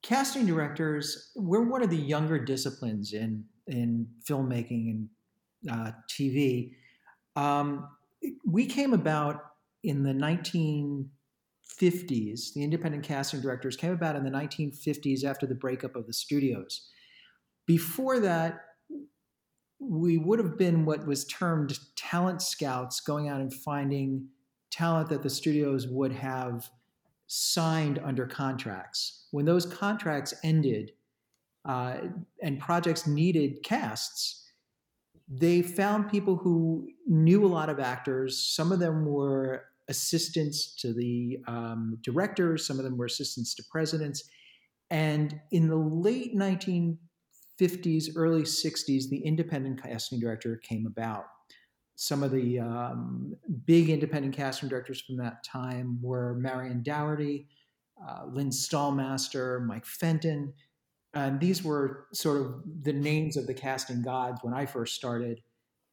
[0.02, 5.08] casting directors, we're one of the younger disciplines in in filmmaking and
[5.70, 6.72] uh, TV.
[7.36, 7.88] Um,
[8.44, 9.42] we came about
[9.84, 11.10] in the 19
[11.68, 16.12] 50s, the independent casting directors came about in the 1950s after the breakup of the
[16.12, 16.88] studios.
[17.66, 18.60] Before that,
[19.78, 24.28] we would have been what was termed talent scouts, going out and finding
[24.70, 26.70] talent that the studios would have
[27.26, 29.26] signed under contracts.
[29.32, 30.92] When those contracts ended
[31.64, 31.98] uh,
[32.42, 34.44] and projects needed casts,
[35.28, 38.38] they found people who knew a lot of actors.
[38.38, 43.62] Some of them were assistants to the um, directors, some of them were assistants to
[43.70, 44.28] presidents.
[44.90, 51.24] And in the late 1950s, early 60s, the independent casting director came about.
[51.96, 57.46] Some of the um, big independent casting directors from that time were Marion Dougherty,
[58.06, 60.52] uh, Lynn Stalmaster, Mike Fenton.
[61.14, 65.40] And these were sort of the names of the casting gods when I first started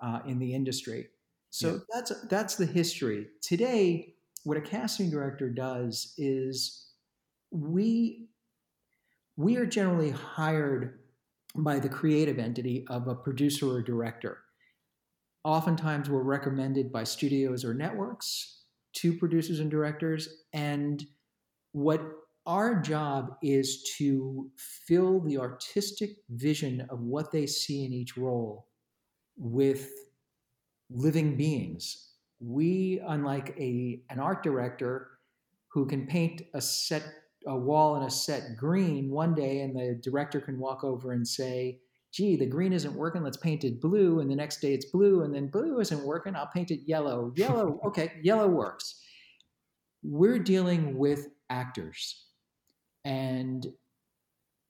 [0.01, 1.07] uh, in the industry.
[1.53, 1.79] So yeah.
[1.93, 3.27] that's that's the history.
[3.43, 6.93] Today, what a casting director does is
[7.51, 8.27] we
[9.37, 11.01] we are generally hired
[11.55, 14.39] by the creative entity of a producer or director.
[15.43, 18.63] Oftentimes, we're recommended by studios or networks
[18.93, 21.05] to producers and directors, and
[21.71, 22.01] what
[22.47, 28.69] our job is to fill the artistic vision of what they see in each role
[29.37, 29.91] with
[30.93, 32.11] living beings.
[32.39, 35.09] We, unlike a an art director
[35.69, 37.03] who can paint a set
[37.45, 41.27] a wall and a set green one day, and the director can walk over and
[41.27, 41.79] say,
[42.11, 43.23] "Gee, the green isn't working.
[43.23, 46.35] Let's paint it blue." And the next day it's blue, and then blue isn't working.
[46.35, 47.33] I'll paint it yellow.
[47.35, 49.01] Yellow, okay, yellow works.
[50.03, 52.25] We're dealing with actors,
[53.05, 53.65] and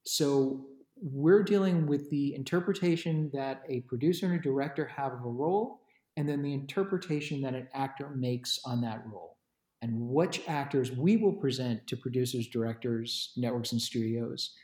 [0.06, 5.28] so we're dealing with the interpretation that a producer and a director have of a
[5.28, 5.80] role,
[6.16, 9.36] and then the interpretation that an actor makes on that role,
[9.82, 14.54] and which actors we will present to producers, directors, networks, and studios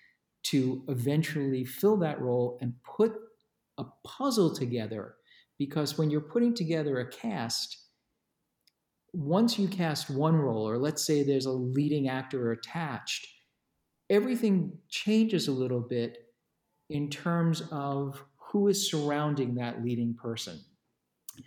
[0.43, 3.13] to eventually fill that role and put
[3.79, 5.15] a puzzle together.
[5.59, 7.77] Because when you're putting together a cast,
[9.13, 13.27] once you cast one role, or let's say there's a leading actor attached,
[14.09, 16.19] everything changes a little bit
[16.89, 20.59] in terms of who is surrounding that leading person.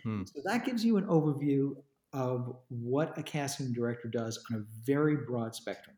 [0.02, 0.22] Hmm.
[0.26, 1.76] So that gives you an overview
[2.12, 5.96] of what a casting director does on a very broad spectrum.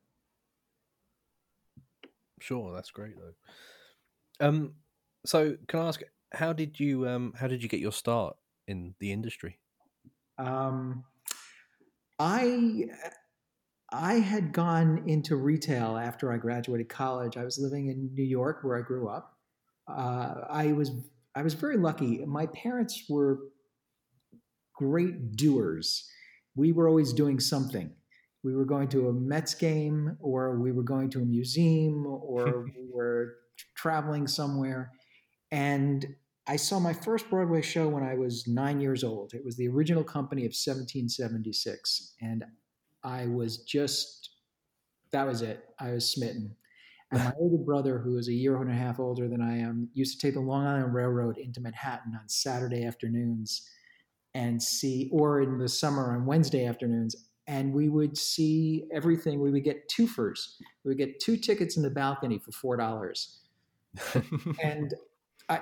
[2.40, 4.46] Sure, that's great though.
[4.46, 4.74] Um,
[5.24, 8.94] so can I ask, how did you um, how did you get your start in
[9.00, 9.58] the industry?
[10.38, 11.04] Um,
[12.18, 12.86] I
[13.90, 17.36] I had gone into retail after I graduated college.
[17.36, 19.36] I was living in New York, where I grew up.
[19.88, 20.90] Uh, I was
[21.34, 22.24] I was very lucky.
[22.26, 23.38] My parents were
[24.76, 26.08] great doers.
[26.54, 27.90] We were always doing something.
[28.44, 32.64] We were going to a Mets game, or we were going to a museum, or
[32.76, 33.34] we were
[33.74, 34.92] traveling somewhere.
[35.50, 36.06] And
[36.46, 39.34] I saw my first Broadway show when I was nine years old.
[39.34, 42.14] It was the original company of 1776.
[42.20, 42.44] And
[43.02, 44.30] I was just,
[45.10, 45.64] that was it.
[45.80, 46.54] I was smitten.
[47.10, 49.88] And my older brother, who is a year and a half older than I am,
[49.92, 53.68] used to take the Long Island Railroad into Manhattan on Saturday afternoons
[54.36, 57.16] and see, or in the summer on Wednesday afternoons.
[57.46, 59.40] And we would see everything.
[59.40, 60.56] We would get twofers.
[60.84, 63.40] We would get two tickets in the balcony for four dollars.
[64.62, 64.92] and
[65.48, 65.60] I,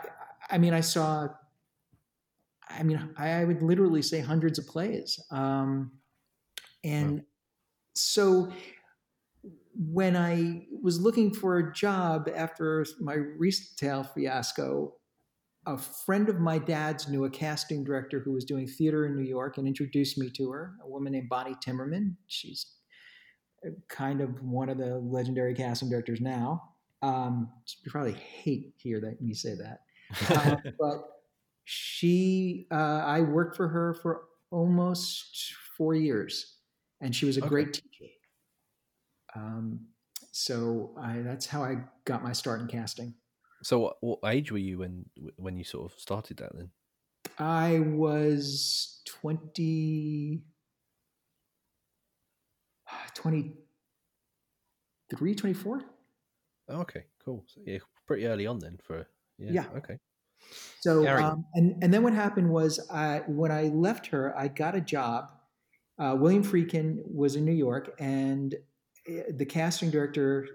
[0.50, 1.28] I mean, I saw.
[2.68, 5.92] I mean, I would literally say hundreds of plays, um,
[6.82, 7.24] and wow.
[7.94, 8.52] so
[9.76, 14.94] when I was looking for a job after my retail fiasco,
[15.66, 19.24] a friend of my dad's knew a casting director who was doing theater in New
[19.24, 22.14] York and introduced me to her, a woman named Bonnie Timmerman.
[22.26, 22.66] She's
[23.88, 26.62] kind of one of the legendary casting directors now.
[27.02, 27.50] Um,
[27.84, 29.80] you probably hate hear that me say that,
[30.30, 31.02] uh, but
[31.64, 36.56] she, uh, I worked for her for almost four years,
[37.00, 37.48] and she was a okay.
[37.48, 38.12] great teacher.
[39.36, 39.80] Um,
[40.32, 43.14] so I, that's how I got my start in casting.
[43.64, 46.70] So what, what age were you when when you sort of started that then?
[47.38, 50.42] I was 20,
[53.14, 55.82] 23, 24.
[56.68, 57.44] Oh, okay, cool.
[57.48, 59.06] So yeah, pretty early on then for
[59.38, 59.52] yeah.
[59.52, 59.64] yeah.
[59.78, 59.96] Okay.
[60.80, 64.76] So um, and and then what happened was I when I left her, I got
[64.76, 65.30] a job.
[65.98, 68.54] Uh, William Friedkin was in New York, and
[69.08, 70.46] eh, the casting director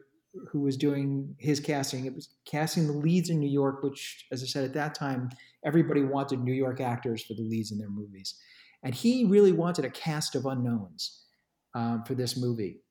[0.52, 2.06] who was doing his casting.
[2.06, 5.30] It was casting the leads in New York, which, as I said at that time,
[5.66, 8.36] everybody wanted New York actors for the leads in their movies.
[8.84, 11.26] And he really wanted a cast of unknowns
[11.74, 12.82] um, for this movie,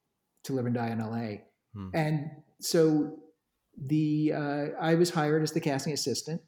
[0.44, 1.38] To Live and Die in LA.
[1.74, 1.90] Hmm.
[1.94, 3.18] And so
[3.87, 6.42] the uh, I was hired as the casting assistant,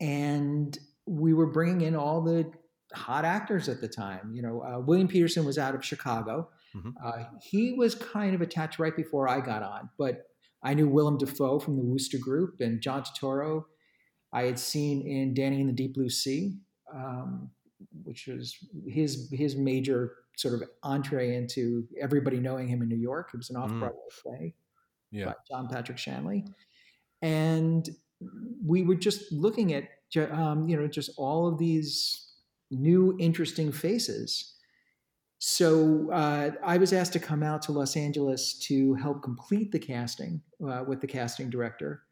[0.00, 2.50] and we were bringing in all the
[2.92, 4.32] hot actors at the time.
[4.34, 6.48] You know, uh, William Petersen was out of Chicago.
[6.76, 6.90] Mm-hmm.
[7.02, 10.26] Uh, he was kind of attached right before I got on, but
[10.62, 13.64] I knew Willem Dafoe from the Wooster Group and John Turturro.
[14.32, 16.58] I had seen in Danny and the Deep Blue Sea,
[16.94, 17.50] um,
[18.04, 18.56] which was
[18.86, 23.30] his his major sort of entree into everybody knowing him in New York.
[23.32, 24.22] It was an off Broadway mm.
[24.22, 24.54] play
[25.10, 25.26] yeah.
[25.26, 26.44] by John Patrick Shanley,
[27.22, 27.88] and
[28.64, 29.84] we were just looking at
[30.32, 32.32] um, you know just all of these
[32.70, 34.54] new interesting faces
[35.38, 39.78] so uh, I was asked to come out to Los Angeles to help complete the
[39.78, 42.02] casting uh, with the casting director,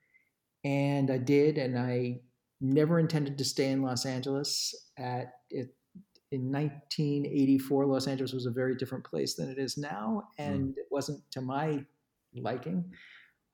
[0.65, 1.59] and I did.
[1.59, 2.21] And I
[2.61, 4.75] never intended to stay in Los Angeles.
[4.97, 5.75] At it,
[6.31, 10.43] in 1984, Los Angeles was a very different place than it is now, hmm.
[10.43, 10.79] and mm.
[10.79, 11.85] it wasn't to my
[12.35, 12.85] liking.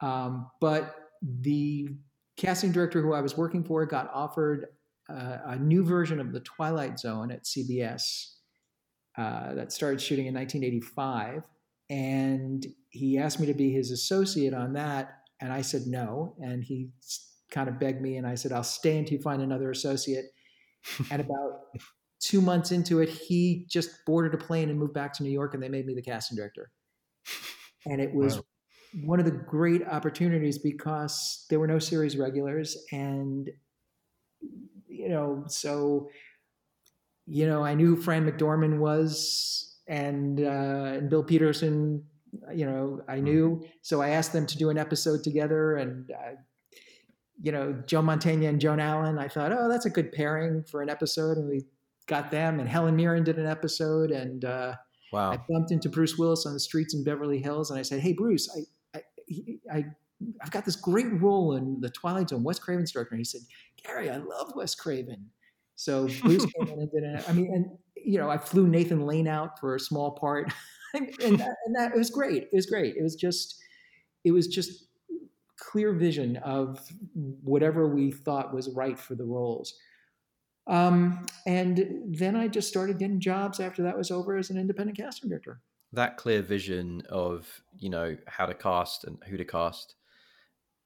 [0.00, 1.88] Um, but the
[2.36, 4.66] casting director who I was working for got offered
[5.08, 8.32] uh, a new version of The Twilight Zone at CBS
[9.16, 11.42] uh, that started shooting in 1985.
[11.90, 15.18] And he asked me to be his associate on that.
[15.40, 16.34] And I said no.
[16.40, 16.90] And he
[17.52, 20.24] kind of begged me, and I said, I'll stay until you find another associate.
[21.10, 21.60] and about
[22.18, 25.54] two months into it, he just boarded a plane and moved back to New York,
[25.54, 26.70] and they made me the casting director.
[27.84, 28.42] And it was wow.
[29.06, 33.50] one of the great opportunities because there were no series regulars, and
[34.86, 36.08] you know, so
[37.32, 42.04] you know, I knew who Fran McDormand was, and uh, and Bill Petersen.
[42.54, 43.24] You know, I hmm.
[43.24, 46.32] knew, so I asked them to do an episode together, and uh,
[47.42, 49.18] you know, Joe Mantegna and Joan Allen.
[49.18, 51.62] I thought, oh, that's a good pairing for an episode, and we
[52.06, 52.60] got them.
[52.60, 54.74] And Helen Mirren did an episode, and uh,
[55.10, 58.00] wow, I bumped into Bruce Willis on the streets in Beverly Hills, and I said,
[58.00, 58.46] hey, Bruce,
[58.94, 59.84] I, I, I
[60.42, 62.42] I've got this great role in the Twilight Zone.
[62.42, 63.14] Wes Craven's director.
[63.14, 63.40] And he said,
[63.82, 65.30] Gary, I love Wes Craven.
[65.76, 67.28] So Bruce came in and did it.
[67.28, 67.66] I mean, and
[67.96, 70.52] you know, I flew Nathan Lane out for a small part,
[70.94, 72.44] and, that, and that it was great.
[72.44, 72.96] It was great.
[72.96, 73.62] It was just,
[74.24, 74.86] it was just
[75.58, 76.80] clear vision of
[77.14, 79.74] whatever we thought was right for the roles.
[80.66, 84.98] Um, and then I just started getting jobs after that was over as an independent
[84.98, 85.60] casting director.
[85.92, 89.96] That clear vision of you know how to cast and who to cast,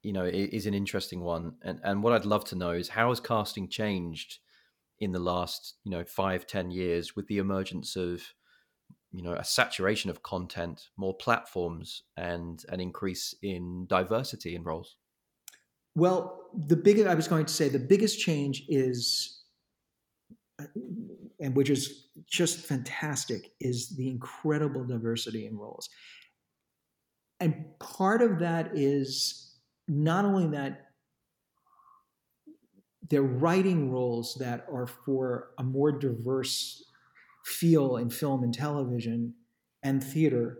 [0.03, 1.55] you know, is an interesting one.
[1.63, 4.39] And and what I'd love to know is how has casting changed
[5.01, 8.23] in the last you know five ten years with the emergence of
[9.13, 14.97] you know a saturation of content more platforms and an increase in diversity in roles?
[15.95, 19.43] Well the big i was going to say the biggest change is
[21.41, 25.89] and which is just fantastic is the incredible diversity in roles.
[27.41, 30.86] And part of that is not only that
[33.09, 36.85] they're writing roles that are for a more diverse
[37.45, 39.35] feel in film and television
[39.83, 40.59] and theater,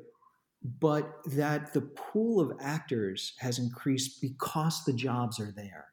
[0.81, 5.87] but that the pool of actors has increased because the jobs are there.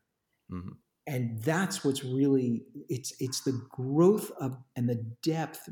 [0.51, 0.73] Mm-hmm.
[1.07, 5.67] And that's what's really it's it's the growth of and the depth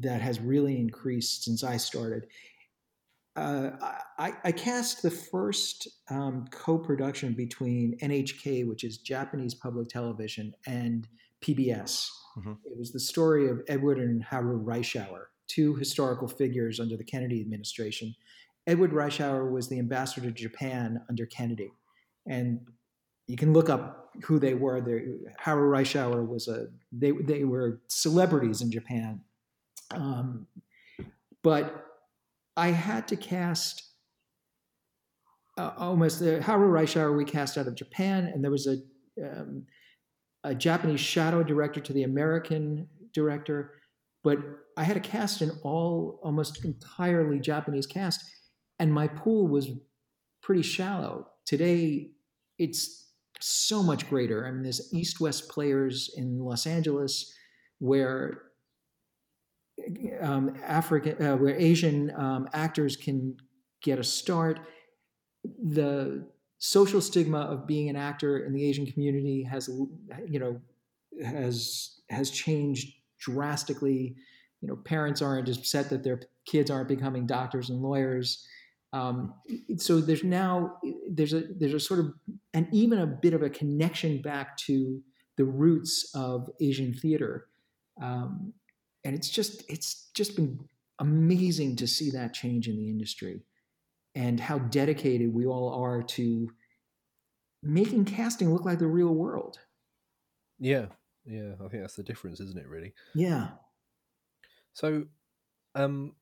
[0.00, 2.26] that has really increased since I started.
[3.36, 3.70] Uh,
[4.18, 11.06] I, I, cast the first um, co-production between NHK, which is Japanese public television, and
[11.42, 12.08] PBS.
[12.38, 12.52] Mm-hmm.
[12.64, 17.42] It was the story of Edward and Haru Reischauer, two historical figures under the Kennedy
[17.42, 18.14] administration.
[18.66, 21.70] Edward Reischauer was the ambassador to Japan under Kennedy,
[22.26, 22.60] and
[23.26, 24.80] you can look up who they were.
[24.80, 25.04] They're,
[25.38, 29.20] Haru Reischauer was a they they were celebrities in Japan,
[29.92, 30.46] um,
[31.42, 31.85] but
[32.56, 33.82] I had to cast
[35.58, 38.76] uh, almost the Haru Reischauer we cast out of Japan, and there was a
[39.22, 39.66] um,
[40.44, 43.72] a Japanese shadow director to the American director,
[44.22, 44.38] but
[44.76, 48.24] I had a cast an all almost entirely Japanese cast,
[48.78, 49.70] and my pool was
[50.42, 51.26] pretty shallow.
[51.46, 52.10] Today,
[52.58, 54.46] it's so much greater.
[54.46, 57.32] I mean, there's East-West players in Los Angeles
[57.78, 58.42] where
[60.20, 63.36] um, African, uh, where Asian um, actors can
[63.82, 64.60] get a start.
[65.44, 66.26] The
[66.58, 69.68] social stigma of being an actor in the Asian community has,
[70.26, 70.60] you know,
[71.24, 74.16] has has changed drastically.
[74.60, 78.46] You know, parents aren't upset that their kids aren't becoming doctors and lawyers.
[78.92, 79.34] Um,
[79.76, 80.78] so there's now
[81.10, 82.14] there's a there's a sort of
[82.54, 85.02] and even a bit of a connection back to
[85.36, 87.46] the roots of Asian theater.
[88.00, 88.52] Um,
[89.06, 90.58] and it's just it's just been
[90.98, 93.44] amazing to see that change in the industry
[94.16, 96.50] and how dedicated we all are to
[97.62, 99.60] making casting look like the real world.
[100.58, 100.86] Yeah,
[101.24, 102.66] yeah, I think that's the difference, isn't it?
[102.66, 102.94] Really.
[103.14, 103.50] Yeah.
[104.72, 105.04] So,
[105.76, 106.16] um,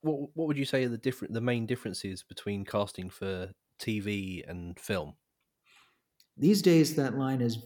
[0.00, 4.42] what what would you say are the different the main differences between casting for TV
[4.48, 5.16] and film?
[6.38, 7.58] These days, that line is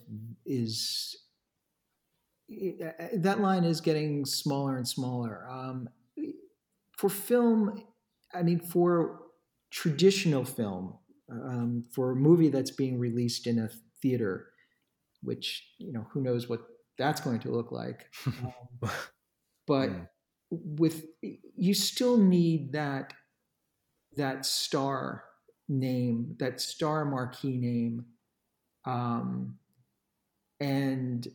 [0.45, 1.17] is
[2.49, 5.47] that line is getting smaller and smaller.
[5.49, 5.89] Um,
[6.97, 7.85] for film,
[8.35, 9.21] I mean, for
[9.71, 10.95] traditional film,
[11.31, 13.69] um, for a movie that's being released in a
[14.01, 14.49] theater,
[15.23, 16.63] which you know who knows what
[16.97, 18.91] that's going to look like, um,
[19.67, 20.09] but mm.
[20.51, 23.13] with you still need that
[24.17, 25.25] that star
[25.69, 28.07] name, that star marquee name,
[28.87, 29.59] um,
[30.61, 31.29] and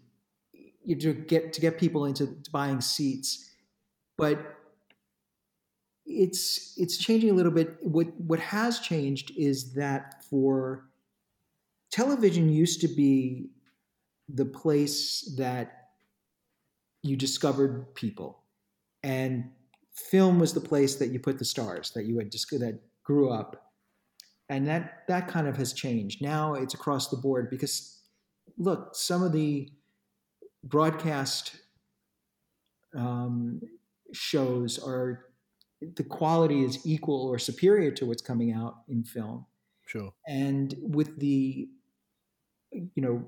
[0.86, 3.52] you to get to get people into buying seats,
[4.18, 4.58] but
[6.06, 7.78] it's it's changing a little bit.
[7.82, 10.90] What what has changed is that for
[11.92, 13.50] television used to be
[14.30, 15.90] the place that
[17.02, 18.44] you discovered people,
[19.04, 19.50] and
[19.94, 23.30] film was the place that you put the stars that you had just that grew
[23.30, 23.72] up,
[24.50, 26.22] and that that kind of has changed.
[26.22, 28.02] Now it's across the board because
[28.58, 29.70] look, some of the
[30.64, 31.56] broadcast
[32.96, 33.62] um,
[34.14, 35.26] shows are
[35.96, 39.46] the quality is equal or superior to what's coming out in film.
[39.86, 40.14] Sure.
[40.28, 41.68] And with the,
[42.72, 43.26] you know,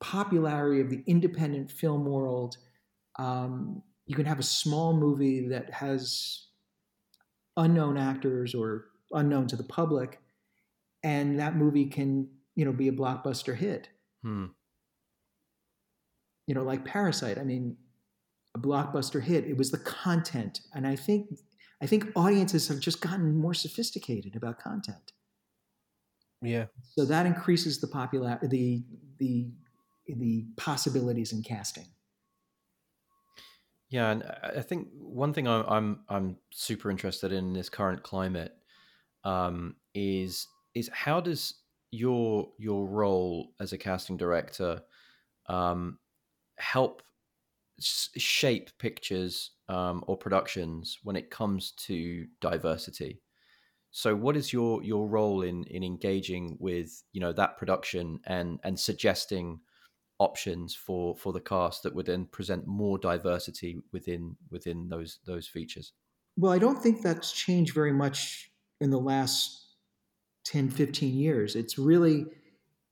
[0.00, 2.58] popularity of the independent film world,
[3.18, 6.46] um, you can have a small movie that has
[7.56, 10.20] unknown actors or unknown to the public,
[11.02, 13.88] and that movie can, you know, be a blockbuster hit.
[14.22, 14.46] Hmm.
[16.46, 17.38] You know, like Parasite.
[17.38, 17.76] I mean,
[18.54, 19.44] a blockbuster hit.
[19.44, 21.28] It was the content, and I think
[21.82, 25.12] I think audiences have just gotten more sophisticated about content.
[26.42, 26.66] Yeah.
[26.96, 28.84] So that increases the popular the
[29.18, 29.48] the
[30.06, 31.86] the possibilities in casting.
[33.88, 38.02] Yeah, and I think one thing I'm I'm, I'm super interested in, in this current
[38.02, 38.52] climate
[39.24, 41.54] um, is is how does
[41.90, 44.82] your your role as a casting director
[45.48, 45.98] um,
[46.58, 47.02] help
[47.78, 53.20] shape pictures um, or productions when it comes to diversity.
[53.90, 58.60] So, what is your your role in in engaging with you know that production and
[58.62, 59.60] and suggesting
[60.18, 65.46] options for for the cast that would then present more diversity within within those those
[65.46, 65.92] features?
[66.36, 68.50] Well, I don't think that's changed very much
[68.80, 69.66] in the last
[70.44, 71.56] 10, 15 years.
[71.56, 72.26] It's really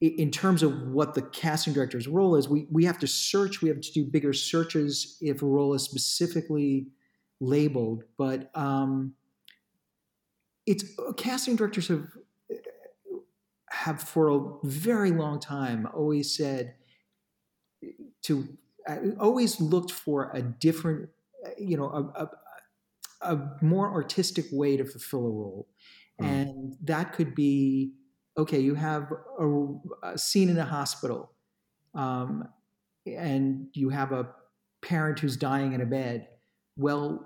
[0.09, 3.69] in terms of what the casting director's role is, we, we have to search, we
[3.69, 6.89] have to do bigger searches if a role is specifically
[7.41, 8.05] labeled.
[8.19, 9.15] But um,
[10.67, 10.85] it's
[11.17, 12.07] casting directors have
[13.71, 16.75] have for a very long time always said
[18.23, 18.49] to
[19.19, 21.09] always looked for a different,
[21.59, 25.69] you know, a, a, a more artistic way to fulfill a role,
[26.21, 26.27] mm.
[26.27, 27.93] and that could be
[28.37, 29.67] okay, you have a,
[30.03, 31.33] a scene in a hospital,
[31.95, 32.49] um,
[33.07, 34.29] and you have a
[34.83, 36.29] parent who's dying in a bed.
[36.77, 37.25] Well,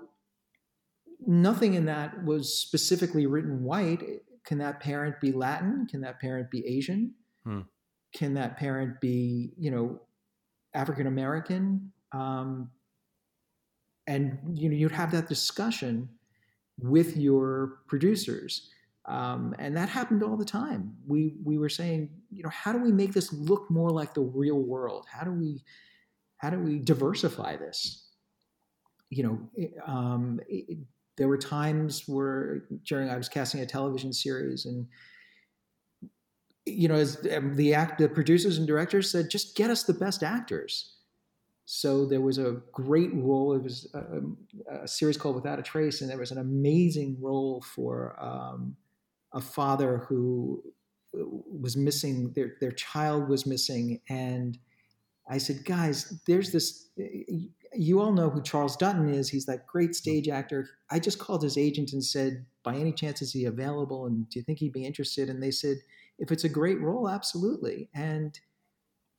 [1.25, 4.03] nothing in that was specifically written white.
[4.45, 5.87] Can that parent be Latin?
[5.89, 7.13] Can that parent be Asian?
[7.43, 7.61] Hmm.
[8.13, 10.01] Can that parent be, you know,
[10.73, 11.91] African American?
[12.11, 12.71] Um,
[14.07, 16.09] and you know, you'd have that discussion
[16.81, 18.69] with your producers.
[19.09, 20.93] Um, and that happened all the time.
[21.07, 24.21] We we were saying, you know, how do we make this look more like the
[24.21, 25.07] real world?
[25.11, 25.63] How do we
[26.37, 28.07] how do we diversify this?
[29.09, 30.77] You know, um, it,
[31.17, 34.85] there were times where during I was casting a television series, and
[36.67, 39.93] you know, as um, the act, the producers and directors said, just get us the
[39.93, 40.97] best actors.
[41.65, 43.53] So there was a great role.
[43.53, 47.61] It was a, a series called Without a Trace, and there was an amazing role
[47.61, 48.15] for.
[48.19, 48.75] Um,
[49.33, 50.63] a father who
[51.15, 54.57] uh, was missing their their child was missing and
[55.29, 56.89] i said guys there's this
[57.73, 59.29] you all know who charles dutton is.
[59.29, 60.69] He's that great stage actor.
[60.89, 64.39] I just called his agent and said by any chance is he available and do
[64.39, 65.29] you think he'd be interested?
[65.29, 65.77] And they said
[66.17, 67.89] if it's a great role absolutely.
[67.93, 68.37] And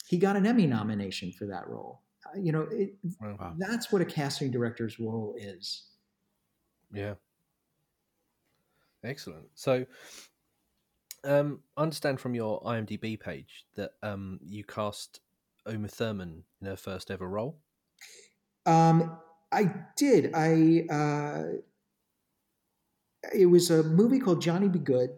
[0.07, 2.03] he got an emmy nomination for that role.
[2.27, 3.55] Uh, you know it, wow.
[3.59, 5.85] that's what a casting director's role is.
[6.93, 7.15] Yeah
[9.05, 9.47] Excellent.
[9.55, 9.87] So,
[11.25, 15.21] um, I understand from your IMDb page that um, you cast
[15.69, 17.59] Uma Thurman in her first ever role.
[18.67, 19.19] Um,
[19.53, 20.33] I did.
[20.35, 21.43] I uh,
[23.35, 25.11] it was a movie called Johnny Be Good,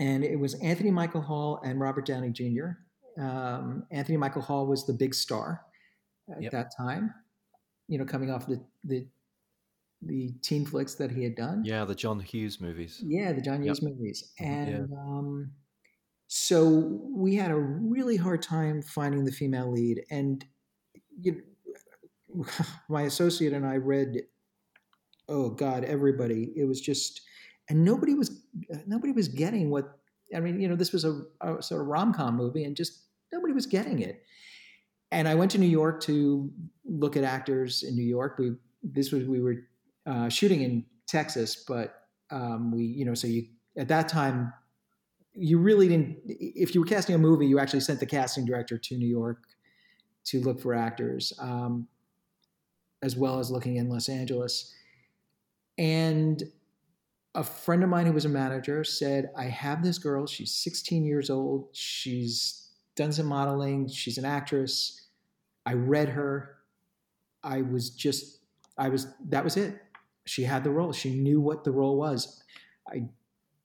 [0.00, 3.20] and it was Anthony Michael Hall and Robert Downey Jr.
[3.20, 5.62] Um, Anthony Michael Hall was the big star
[6.34, 6.52] at yep.
[6.52, 7.12] that time.
[7.88, 9.06] You know, coming off the the
[10.02, 11.62] the teen flicks that he had done.
[11.64, 13.02] Yeah, the John Hughes movies.
[13.04, 13.92] Yeah, the John Hughes yep.
[13.92, 14.32] movies.
[14.40, 14.98] Mm-hmm, and yeah.
[14.98, 15.50] um,
[16.28, 20.02] so we had a really hard time finding the female lead.
[20.10, 20.44] And
[21.20, 21.42] you
[22.34, 22.44] know,
[22.88, 24.22] my associate and I read,
[25.28, 26.52] oh God, everybody.
[26.56, 27.22] It was just,
[27.68, 28.42] and nobody was
[28.86, 29.94] nobody was getting what.
[30.34, 33.04] I mean, you know, this was a, a sort of rom com movie, and just
[33.32, 34.22] nobody was getting it.
[35.10, 36.50] And I went to New York to
[36.84, 38.36] look at actors in New York.
[38.38, 39.64] We this was we were
[40.08, 41.94] uh, shooting in Texas, but
[42.30, 43.46] um, we, you know, so you
[43.76, 44.52] at that time,
[45.34, 46.18] you really didn't.
[46.26, 49.38] If you were casting a movie, you actually sent the casting director to New York
[50.24, 51.86] to look for actors, um,
[53.02, 54.74] as well as looking in Los Angeles.
[55.76, 56.42] and
[57.34, 60.26] a friend of mine who was a manager said, I have this girl.
[60.26, 61.68] She's 16 years old.
[61.72, 63.88] She's done some modeling.
[63.88, 65.06] She's an actress.
[65.64, 66.56] I read her.
[67.44, 68.40] I was just,
[68.76, 69.80] I was, that was it.
[70.28, 70.92] She had the role.
[70.92, 72.42] She knew what the role was.
[72.86, 73.08] I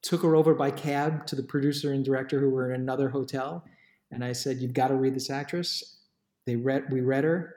[0.02, 3.64] took her over by cab to the producer and director who were in another hotel.
[4.10, 5.98] And I said, You've got to read this actress.
[6.46, 7.56] They read, we read her.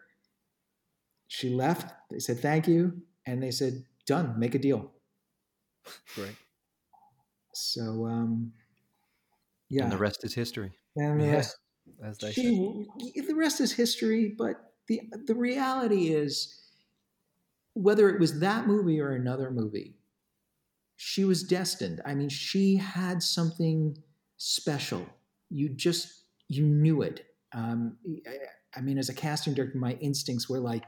[1.27, 1.93] She left.
[2.09, 3.01] They said, Thank you.
[3.25, 4.91] And they said, Done, make a deal.
[6.15, 6.35] Great.
[7.53, 8.53] So, um,
[9.69, 9.83] yeah.
[9.83, 10.71] And the rest is history.
[10.95, 11.31] And the Yeah.
[11.33, 11.57] rest,
[12.03, 12.41] As they say.
[12.41, 14.33] she, the rest is history.
[14.37, 14.55] But
[14.87, 16.53] the the reality is,
[17.77, 19.95] whether it was that movie or another movie,
[20.95, 22.01] she was destined.
[22.05, 23.97] I mean, she had something
[24.37, 25.05] special.
[25.49, 27.25] You just you knew it.
[27.53, 27.97] Um,
[28.27, 30.83] I, I mean, as a casting director, my instincts were like,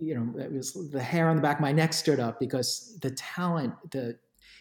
[0.00, 2.96] you know, it was the hair on the back of my neck stood up because
[3.02, 4.16] the talent, the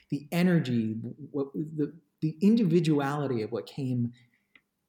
[0.10, 0.96] the energy,
[1.32, 4.14] what, the the individuality of what came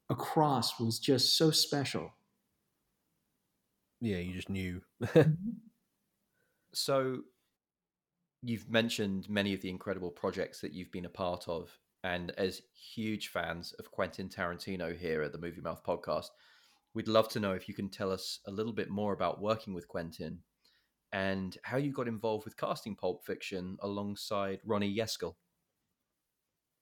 [0.09, 2.15] across was just so special.
[4.01, 4.81] Yeah, you just knew.
[6.75, 7.23] So,
[8.43, 11.77] you've mentioned many of the incredible projects that you've been a part of.
[12.05, 12.63] And as
[12.95, 16.29] huge fans of Quentin Tarantino here at the Movie Mouth podcast,
[16.95, 19.75] we'd love to know if you can tell us a little bit more about working
[19.75, 20.39] with Quentin
[21.13, 25.35] and how you got involved with casting Pulp Fiction alongside Ronnie Yeskel.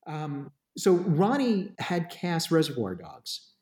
[0.06, 3.52] Um, so Ronnie had cast Reservoir Dogs,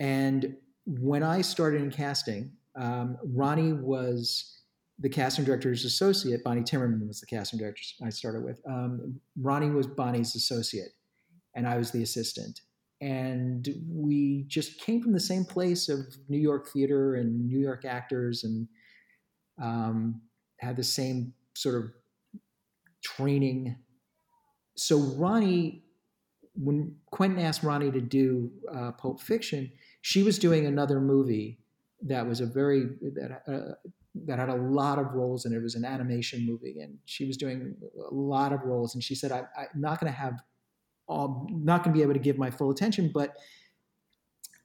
[0.00, 0.56] and
[0.86, 4.57] when I started in casting, um, Ronnie was
[4.98, 6.42] the casting director's associate.
[6.42, 8.60] Bonnie Timmerman was the casting director I started with.
[8.68, 10.92] Um, Ronnie was Bonnie's associate,
[11.54, 12.60] and I was the assistant.
[13.00, 17.84] And we just came from the same place of New York theater and New York
[17.84, 18.66] actors, and
[19.62, 20.20] um,
[20.58, 21.90] had the same sort of
[23.02, 23.76] training.
[24.74, 25.84] So Ronnie,
[26.54, 29.70] when Quentin asked Ronnie to do uh, Pulp Fiction,
[30.00, 31.60] she was doing another movie
[32.02, 33.74] that was a very that uh,
[34.26, 35.58] that had a lot of roles and it.
[35.58, 37.74] it was an animation movie, and she was doing
[38.10, 38.94] a lot of roles.
[38.94, 40.40] And she said, I, "I'm not going to have,
[41.06, 43.36] all, not going to be able to give my full attention, but."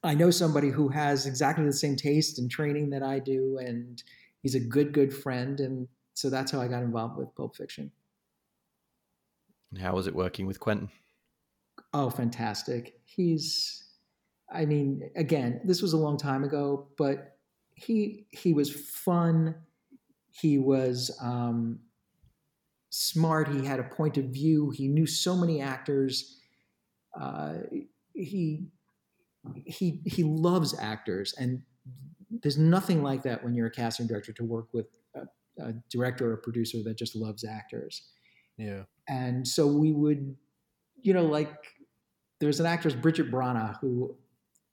[0.06, 4.04] I know somebody who has exactly the same taste and training that I do, and
[4.42, 5.62] he's a good, good friend.
[5.62, 7.90] And so that's how I got involved with Pulp Fiction.
[9.72, 10.90] And how was it working with Quentin?
[11.94, 13.00] Oh, fantastic.
[13.06, 13.86] He's,
[14.52, 17.33] I mean, again, this was a long time ago, but
[17.76, 19.56] he he was fun.
[20.32, 21.80] He was um,
[22.90, 23.48] smart.
[23.50, 24.72] He had a point of view.
[24.72, 26.40] He knew so many actors.
[27.20, 27.54] Uh,
[28.14, 28.68] he
[29.66, 31.62] he he loves actors, and
[32.42, 36.32] there's nothing like that when you're a casting director to work with a, a director
[36.32, 38.10] or a producer that just loves actors.
[38.58, 38.84] Yeah.
[39.08, 40.36] And so we would,
[41.02, 41.52] you know, like
[42.40, 44.16] there's an actress, Bridget Brana, who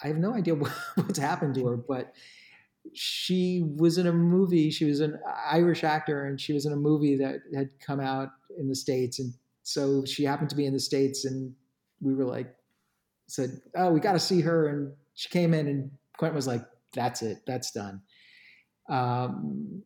[0.03, 2.15] I have no idea what, what's happened to her, but
[2.95, 4.71] she was in a movie.
[4.71, 8.31] She was an Irish actor, and she was in a movie that had come out
[8.59, 9.19] in the States.
[9.19, 11.55] And so she happened to be in the States, and
[12.01, 12.55] we were like,
[13.27, 14.69] said, Oh, we got to see her.
[14.69, 16.65] And she came in, and Quentin was like,
[16.95, 18.03] That's it, that's done.
[18.89, 19.83] Um,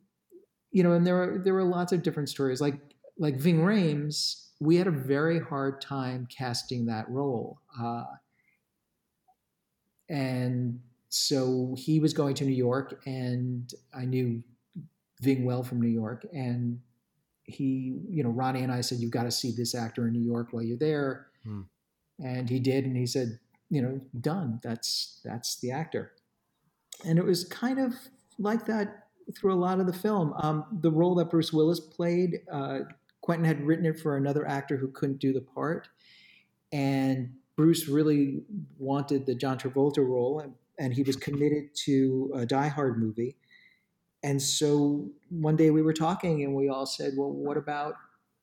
[0.71, 2.61] you know, and there were there were lots of different stories.
[2.61, 2.81] Like
[3.19, 7.59] like Ving Rhames, we had a very hard time casting that role.
[7.81, 8.05] Uh,
[10.09, 10.81] and
[11.15, 14.43] so he was going to New York, and I knew
[15.21, 16.27] Ving well from New York.
[16.33, 16.81] And
[17.45, 20.25] he, you know, Ronnie and I said, You've got to see this actor in New
[20.25, 21.29] York while you're there.
[21.45, 21.63] Hmm.
[22.19, 22.85] And he did.
[22.85, 23.39] And he said,
[23.71, 24.59] You know, done.
[24.65, 26.15] That's that's the actor.
[27.07, 27.95] And it was kind of
[28.37, 29.07] like that
[29.39, 30.35] through a lot of the film.
[30.39, 32.81] Um, the role that Bruce Willis played, uh,
[33.21, 35.87] Quentin had written it for another actor who couldn't do the part,
[36.73, 38.43] and Bruce really
[38.79, 43.37] wanted the John Travolta role, and, and he was committed to a Die Hard movie.
[44.23, 47.95] And so one day we were talking, and we all said, "Well, what about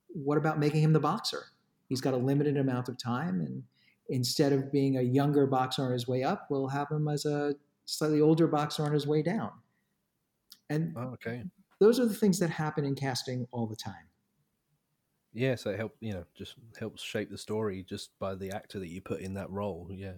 [0.07, 1.45] what about making him the boxer?
[1.87, 3.63] He's got a limited amount of time, and
[4.09, 7.55] instead of being a younger boxer on his way up, we'll have him as a
[7.85, 9.51] slightly older boxer on his way down."
[10.69, 11.43] And oh, okay,
[11.79, 14.07] those are the things that happen in casting all the time.
[15.33, 18.79] Yeah, so it help you know just helps shape the story just by the actor
[18.79, 19.89] that you put in that role.
[19.91, 20.13] Yeah.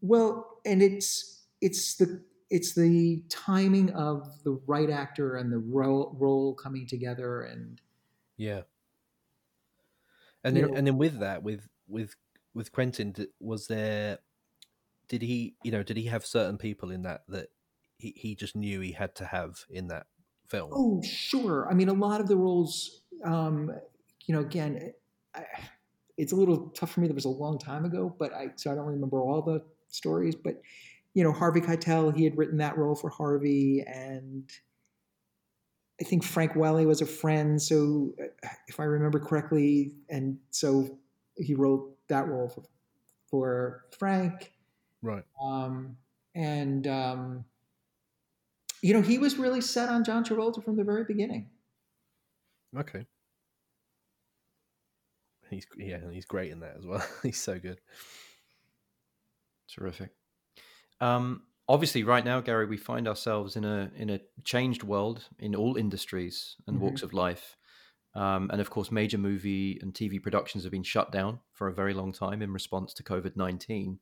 [0.00, 6.14] Well, and it's it's the it's the timing of the right actor and the role
[6.18, 7.80] role coming together and
[8.36, 8.62] yeah.
[10.42, 12.14] And then know, and then with that with with
[12.52, 14.18] with Quentin was there
[15.08, 17.48] did he you know did he have certain people in that that
[17.98, 20.06] he, he just knew he had to have in that
[20.48, 23.70] film oh sure i mean a lot of the roles um,
[24.26, 24.92] you know, again,
[25.34, 25.44] I,
[26.16, 27.08] it's a little tough for me.
[27.08, 30.34] That was a long time ago, but I so I don't remember all the stories.
[30.34, 30.60] But
[31.14, 34.50] you know, Harvey Keitel, he had written that role for Harvey, and
[36.00, 37.62] I think Frank Whaley was a friend.
[37.62, 38.14] So
[38.66, 40.98] if I remember correctly, and so
[41.36, 42.64] he wrote that role for,
[43.30, 44.52] for Frank.
[45.02, 45.24] Right.
[45.40, 45.96] Um,
[46.34, 47.44] and um,
[48.82, 51.48] you know, he was really set on John Travolta from the very beginning.
[52.76, 53.06] Okay.
[55.48, 57.06] He's yeah, he's great in that as well.
[57.22, 57.80] he's so good.
[59.72, 60.10] Terrific.
[61.00, 65.54] Um, obviously, right now, Gary, we find ourselves in a in a changed world in
[65.54, 66.84] all industries and mm-hmm.
[66.84, 67.56] walks of life.
[68.14, 71.74] Um, and of course, major movie and TV productions have been shut down for a
[71.74, 73.98] very long time in response to COVID 19.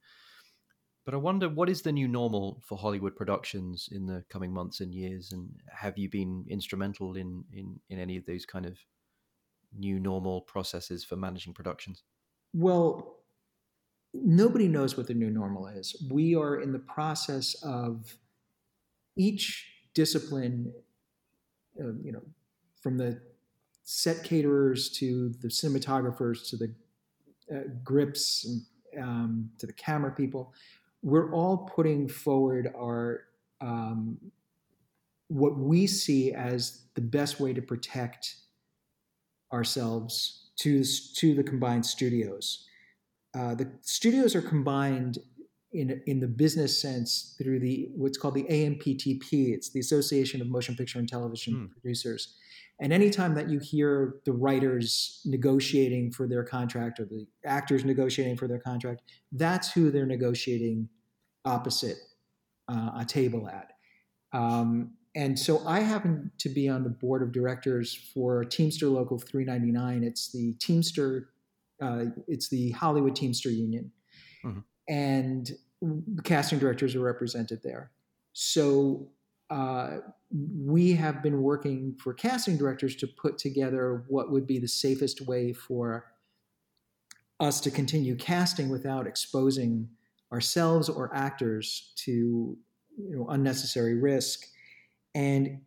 [1.05, 4.80] But I wonder what is the new normal for Hollywood productions in the coming months
[4.80, 5.32] and years?
[5.32, 8.78] And have you been instrumental in, in, in any of those kind of
[9.76, 12.05] new normal processes for managing productions?
[12.55, 13.16] Well,
[14.15, 15.97] nobody knows what the new normal is.
[16.11, 18.17] We are in the process of
[19.17, 20.73] each discipline,
[21.81, 22.23] uh, you know,
[22.81, 23.21] from the
[23.85, 26.75] set caterers to the cinematographers to the
[27.53, 30.53] uh, grips and, um, to the camera people,
[31.03, 33.25] we're all putting forward our
[33.61, 34.19] um,
[35.29, 38.37] what we see as the best way to protect
[39.53, 40.85] ourselves to
[41.17, 42.67] to the combined studios.
[43.35, 45.18] Uh, the studios are combined
[45.72, 49.55] in in the business sense through the what's called the AMPTP.
[49.55, 51.70] It's the Association of Motion Picture and Television mm.
[51.72, 52.37] Producers.
[52.80, 58.37] And anytime that you hear the writers negotiating for their contract or the actors negotiating
[58.37, 60.89] for their contract, that's who they're negotiating
[61.45, 61.99] opposite
[62.68, 63.72] uh, a table at.
[64.33, 69.18] Um, and so I happen to be on the board of directors for Teamster Local
[69.18, 70.03] 399.
[70.03, 71.28] It's the Teamster,
[71.83, 73.91] uh, it's the Hollywood Teamster Union,
[74.45, 74.61] mm-hmm.
[74.89, 75.51] and
[76.24, 77.91] casting directors are represented there.
[78.33, 79.09] So
[79.51, 79.99] uh,
[80.30, 85.20] we have been working for casting directors to put together what would be the safest
[85.22, 86.07] way for
[87.41, 89.89] us to continue casting without exposing
[90.33, 92.57] ourselves or actors to
[92.97, 94.47] you know, unnecessary risk.
[95.14, 95.61] And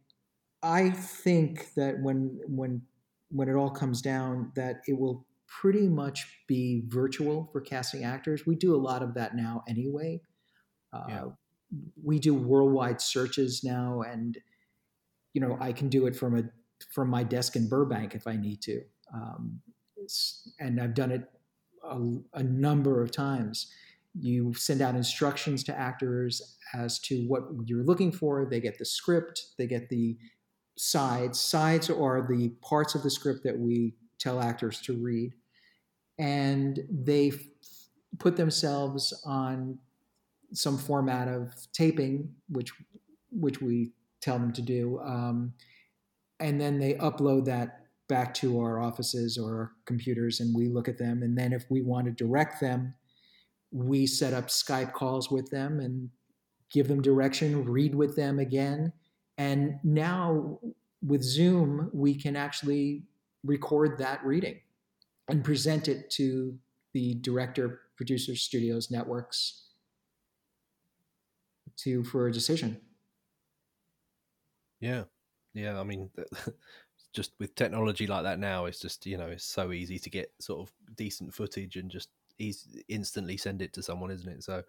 [0.63, 2.82] I think that when when
[3.30, 8.46] when it all comes down, that it will pretty much be virtual for casting actors.
[8.46, 10.22] We do a lot of that now anyway.
[10.93, 11.24] Uh, yeah.
[12.04, 14.38] We do worldwide searches now, and
[15.34, 16.43] you know I can do it from a
[16.93, 18.82] from my desk in Burbank if I need to,
[19.14, 19.62] um,
[20.60, 21.24] and I've done it
[21.84, 22.00] a,
[22.34, 23.72] a number of times
[24.18, 28.46] you send out instructions to actors as to what you're looking for.
[28.46, 30.18] They get the script, they get the
[30.78, 31.39] sides.
[31.39, 35.34] Sides are the parts of the script that we tell actors to read.
[36.17, 37.39] And they f-
[38.19, 39.78] put themselves on
[40.53, 42.71] some format of taping, which
[43.32, 45.53] which we tell them to do, um,
[46.39, 50.88] and then they upload that back to our offices or our computers, and we look
[50.88, 51.21] at them.
[51.23, 52.93] And then if we want to direct them
[53.76, 56.09] we set up Skype calls with them and
[56.71, 58.93] give them direction, read with them again.
[59.38, 60.59] And now
[61.05, 63.03] with Zoom, we can actually
[63.46, 64.60] record that reading
[65.28, 66.58] and present it to
[66.93, 69.64] the director, producers, studios, networks
[71.78, 72.80] to for a decision.
[74.80, 75.04] Yeah.
[75.54, 75.80] Yeah.
[75.80, 76.10] I mean,
[77.14, 80.32] just with technology like that now, it's just, you know, it's so easy to get
[80.39, 84.43] sort of decent footage and just he's instantly send it to someone, isn't it?
[84.43, 84.64] So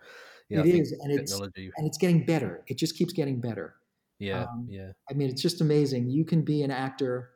[0.49, 1.66] yeah, it is, and technology...
[1.66, 2.62] it's and it's getting better.
[2.68, 3.74] It just keeps getting better.
[4.18, 4.93] Yeah, um, yeah.
[5.11, 6.09] I mean, it's just amazing.
[6.09, 7.31] You can be an actor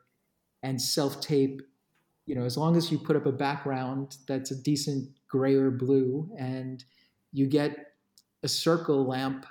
[0.62, 1.62] and self tape.
[2.26, 5.70] You know, as long as you put up a background that's a decent gray or
[5.70, 6.84] blue, and
[7.32, 7.94] you get
[8.42, 9.46] a circle lamp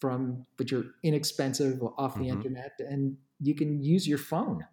[0.00, 2.38] from, but you're inexpensive off the mm-hmm.
[2.38, 4.64] internet, and you can use your phone.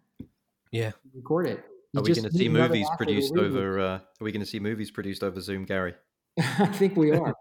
[0.72, 1.64] Yeah, record it.
[1.92, 3.80] You are we going to see movies produced over?
[3.80, 5.94] Uh, are we going to see movies produced over Zoom, Gary?
[6.38, 7.34] I think we are.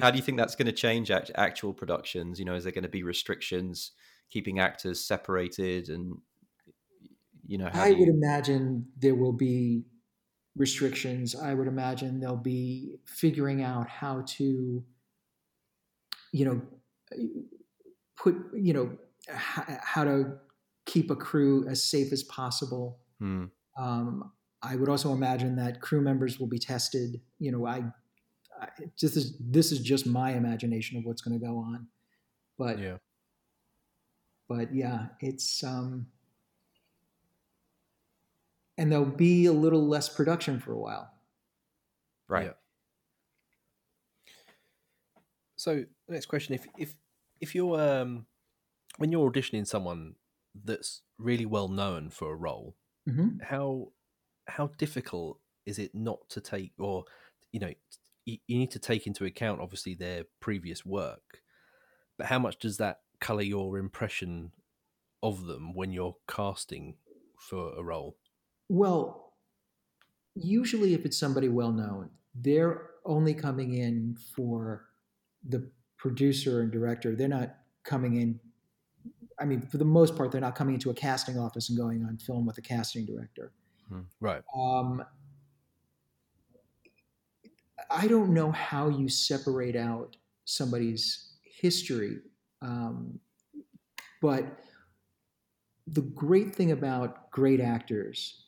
[0.00, 2.38] How do you think that's going to change act- actual productions?
[2.38, 3.92] You know, is there going to be restrictions
[4.30, 6.16] keeping actors separated, and
[7.52, 7.68] you know?
[7.74, 7.98] I you...
[7.98, 9.84] would imagine there will be
[10.56, 11.34] restrictions.
[11.34, 14.82] I would imagine they'll be figuring out how to,
[16.32, 16.62] you know,
[18.16, 18.96] put you know
[19.28, 20.38] how to
[20.86, 23.00] keep a crew as safe as possible.
[23.18, 23.44] Hmm.
[23.78, 24.32] Um,
[24.62, 27.20] I would also imagine that crew members will be tested.
[27.38, 27.82] You know, I,
[28.62, 31.88] I just this, this is just my imagination of what's going to go on,
[32.58, 32.96] but yeah,
[34.48, 36.06] but yeah, it's um,
[38.82, 41.14] and there'll be a little less production for a while.
[42.28, 42.42] Right.
[42.46, 42.54] Yeah.
[45.56, 46.94] So next question: If if
[47.40, 48.26] if you're um
[48.98, 50.16] when you're auditioning someone
[50.54, 52.76] that's really well known for a role,
[53.06, 53.92] hmm how
[54.48, 57.04] how difficult is it not to take or
[57.52, 57.72] you know
[58.26, 61.42] you, you need to take into account obviously their previous work,
[62.18, 64.52] but how much does that color your impression
[65.22, 66.98] of them when you're casting
[67.38, 68.18] for a role?
[68.72, 69.34] Well,
[70.34, 74.86] usually if it's somebody well known, they're only coming in for
[75.46, 77.14] the producer and director.
[77.14, 77.54] They're not
[77.84, 78.40] coming in.
[79.38, 82.02] I mean, for the most part, they're not coming into a casting office and going
[82.02, 83.52] on film with a casting director.
[84.20, 84.40] Right.
[84.56, 85.04] Um,
[87.90, 90.16] I don't know how you separate out
[90.46, 92.20] somebody's history,
[92.62, 93.20] um,
[94.22, 94.46] but
[95.86, 98.46] the great thing about great actors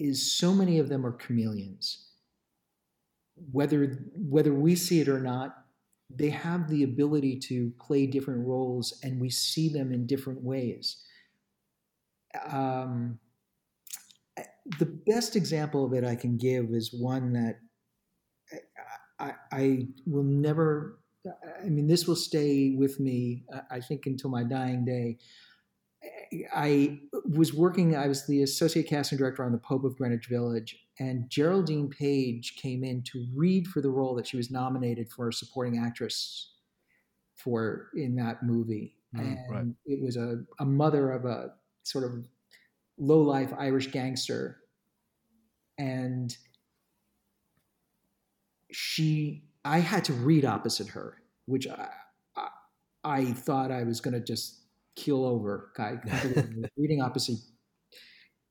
[0.00, 2.08] is so many of them are chameleons.
[3.52, 5.54] Whether whether we see it or not,
[6.10, 11.02] they have the ability to play different roles, and we see them in different ways.
[12.50, 13.18] Um,
[14.78, 17.58] the best example of it I can give is one that
[19.18, 20.98] I, I will never.
[21.62, 23.44] I mean, this will stay with me.
[23.70, 25.18] I think until my dying day.
[26.54, 27.96] I was working.
[27.96, 32.56] I was the associate casting director on The Pope of Greenwich Village, and Geraldine Page
[32.56, 36.52] came in to read for the role that she was nominated for supporting actress
[37.36, 38.96] for in that movie.
[39.16, 39.64] Mm, and right.
[39.86, 41.52] it was a, a mother of a
[41.84, 42.26] sort of
[42.98, 44.58] low life Irish gangster.
[45.78, 46.36] And
[48.70, 51.16] she, I had to read opposite her,
[51.46, 51.88] which I,
[52.36, 52.48] I,
[53.02, 54.59] I thought I was going to just
[54.96, 55.72] keel over.
[55.78, 55.98] I
[56.76, 57.38] reading opposite,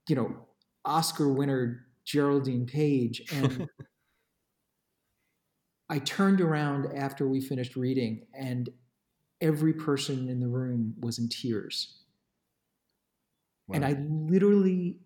[0.08, 0.48] you know,
[0.86, 3.22] Oscar winner Geraldine Page.
[3.34, 3.68] And
[5.90, 8.70] I turned around after we finished reading, and
[9.42, 12.00] every person in the room was in tears
[13.74, 15.00] and I literally,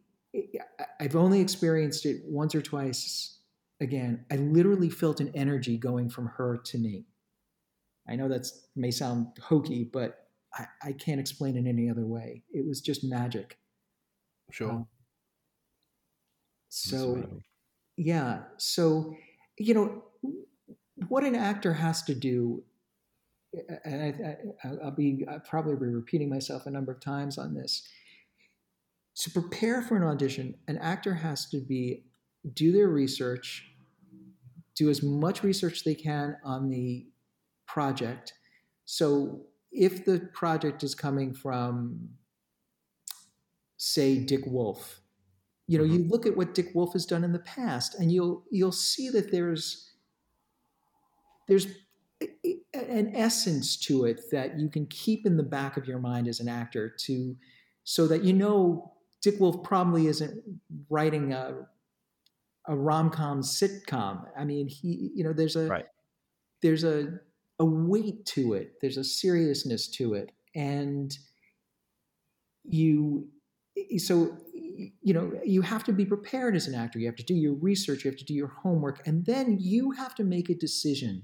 [1.00, 3.40] I've only experienced it once or twice.
[3.82, 7.06] Again, I literally felt an energy going from her to me.
[8.08, 10.23] I know that may sound hokey, but
[10.56, 12.44] I, I can't explain it any other way.
[12.52, 13.58] It was just magic.
[14.52, 14.72] sure.
[14.72, 14.88] um,
[16.70, 17.24] So,
[17.98, 18.40] yeah.
[18.58, 19.16] So,
[19.58, 20.04] you know,
[21.08, 22.64] what an actor has to do,
[23.84, 27.54] and I, I, I'll be I'll probably be repeating myself a number of times on
[27.54, 27.88] this.
[29.18, 32.06] To prepare for an audition, an actor has to be
[32.54, 33.72] do their research,
[34.76, 37.06] do as much research they can on the
[37.68, 38.34] project.
[38.86, 42.10] So, if the project is coming from,
[43.78, 45.02] say, Dick Wolf,
[45.68, 46.12] you know, you mm-hmm.
[46.12, 49.32] look at what Dick Wolf has done in the past, and you'll you'll see that
[49.32, 49.92] there's
[51.48, 51.68] there's
[52.74, 56.40] an essence to it that you can keep in the back of your mind as
[56.40, 57.36] an actor to
[57.84, 60.44] so that you know Dick Wolf probably isn't
[60.90, 61.66] writing a
[62.68, 64.26] a rom-com sitcom.
[64.38, 65.86] I mean, he you know there's a Right.
[66.62, 67.20] there's a
[67.64, 68.74] a weight to it.
[68.82, 71.18] There's a seriousness to it, and
[72.66, 73.30] you
[73.98, 74.38] so
[75.02, 77.00] you know you have to be prepared as an actor.
[77.00, 78.04] You have to do your research.
[78.04, 81.24] You have to do your homework, and then you have to make a decision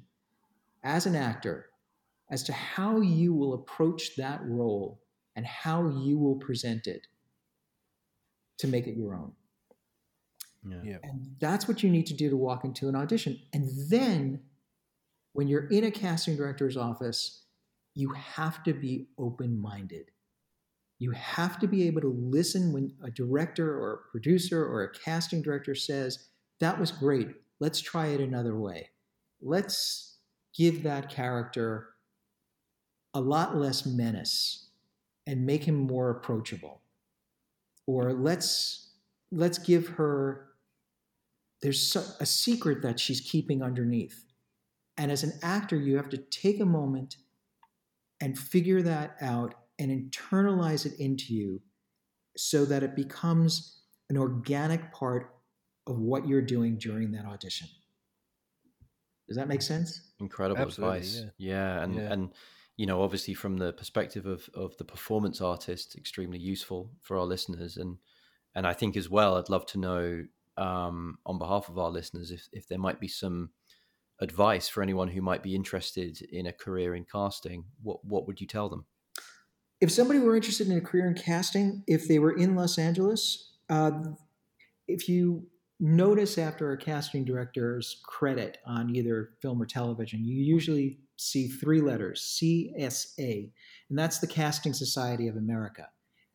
[0.82, 1.66] as an actor
[2.32, 5.02] as to how you will approach that role
[5.36, 7.08] and how you will present it
[8.60, 9.34] to make it your own.
[10.68, 10.78] Yeah.
[10.84, 10.98] Yeah.
[11.04, 13.40] And that's what you need to do to walk into an audition.
[13.54, 14.42] And then
[15.34, 17.44] when you're in a casting director's office,
[17.96, 20.12] you have to be open minded.
[21.00, 24.92] You have to be able to listen when a director or a producer or a
[24.92, 26.28] casting director says,
[26.60, 27.30] That was great.
[27.60, 28.90] Let's try it another way.
[29.42, 30.18] Let's
[30.56, 31.90] give that character
[33.14, 34.70] a lot less menace
[35.26, 36.82] and make him more approachable.
[37.88, 38.92] Or let's
[39.32, 40.50] let's give her
[41.62, 44.24] there's a secret that she's keeping underneath.
[45.00, 47.16] And as an actor, you have to take a moment
[48.20, 51.62] and figure that out and internalize it into you
[52.36, 53.80] so that it becomes
[54.10, 55.34] an organic part
[55.88, 57.70] of what you're doing during that audition.
[59.30, 60.12] Does that make sense?
[60.20, 61.24] Incredible Absolutely, advice.
[61.38, 61.82] Yeah.
[61.82, 62.12] and Yeah.
[62.12, 62.34] and
[62.76, 67.26] you know, obviously from the perspective of of the performance artist, extremely useful for our
[67.26, 67.78] listeners.
[67.78, 68.00] And
[68.54, 70.26] and I think as well, I'd love to know
[70.58, 73.52] um, on behalf of our listeners if if there might be some
[74.22, 77.66] advice for anyone who might be interested in a career in casting.
[77.82, 78.86] What what would you tell them?
[79.82, 83.54] If somebody were interested in a career in casting, if they were in Los Angeles,
[83.70, 83.92] uh,
[84.88, 85.48] if you
[85.80, 91.80] notice after a casting director's credit on either film or television, you usually see three
[91.80, 93.52] letters CSA,
[93.90, 95.88] and that's the Casting Society of America.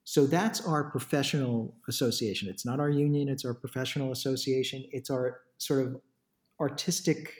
[0.04, 2.48] So that's our professional association.
[2.48, 4.84] It's not our union, it's our professional association.
[4.92, 6.00] It's our sort of
[6.60, 7.32] artistic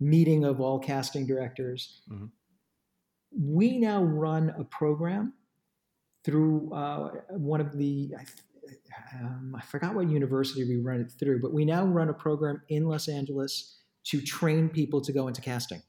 [0.00, 2.02] meeting of all casting directors.
[2.10, 2.26] Mm-hmm.
[3.38, 5.34] We now run a program
[6.24, 8.14] through uh, one of the,
[9.14, 12.62] um, I forgot what university we run it through, but we now run a program
[12.68, 15.82] in Los Angeles to train people to go into casting.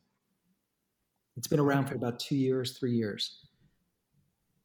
[1.37, 3.45] It's been around for about two years, three years.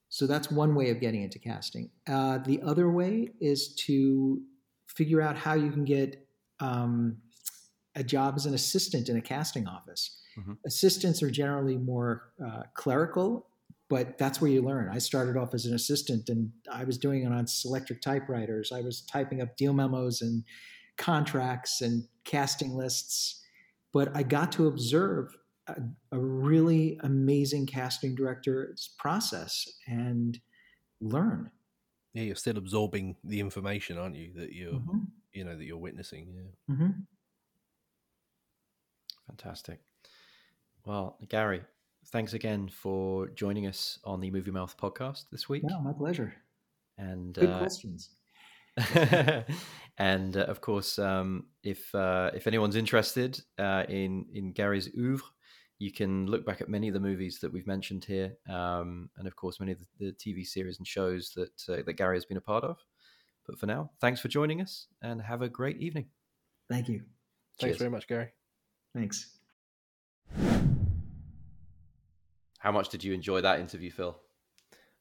[0.09, 1.91] So that's one way of getting into casting.
[2.09, 4.41] Uh, the other way is to
[4.87, 6.27] figure out how you can get
[6.61, 7.17] um,
[7.95, 10.21] a job as an assistant in a casting office.
[10.39, 10.55] Mm-hmm.
[10.67, 13.47] Assistants are generally more uh, clerical,
[13.89, 14.89] but that's where you learn.
[14.89, 18.73] I started off as an assistant and I was doing it on electric typewriters.
[18.73, 20.45] I was typing up deal memos and
[20.97, 23.43] contracts and casting lists.
[23.93, 25.37] But I got to observe
[25.69, 25.77] a,
[26.11, 30.41] a really amazing casting director's process and
[31.01, 31.51] learn.
[32.13, 34.33] Yeah, you're still absorbing the information, aren't you?
[34.37, 34.99] That you're, mm-hmm.
[35.33, 36.33] you know, that you're witnessing.
[36.35, 36.75] Yeah.
[36.75, 36.91] Mm-hmm.
[39.27, 39.81] Fantastic.
[40.85, 41.63] Well, Gary,
[42.13, 45.63] thanks again for joining us on the Movie Mouth podcast this week.
[45.65, 46.35] No, my pleasure.
[46.99, 48.11] And good uh, questions.
[49.99, 55.25] and uh, of course, um, if uh, if anyone's interested uh, in in Gary's oeuvre,
[55.79, 59.27] you can look back at many of the movies that we've mentioned here, um, and
[59.27, 62.25] of course, many of the, the, TV series and shows that uh, that Gary has
[62.25, 62.79] been a part of.
[63.47, 66.07] But for now, thanks for joining us, and have a great evening.
[66.69, 66.99] Thank you.
[66.99, 67.07] Cheers.
[67.61, 68.31] Thanks very much, Gary.
[68.95, 69.39] Thanks.
[72.59, 74.17] How much did you enjoy that interview, Phil?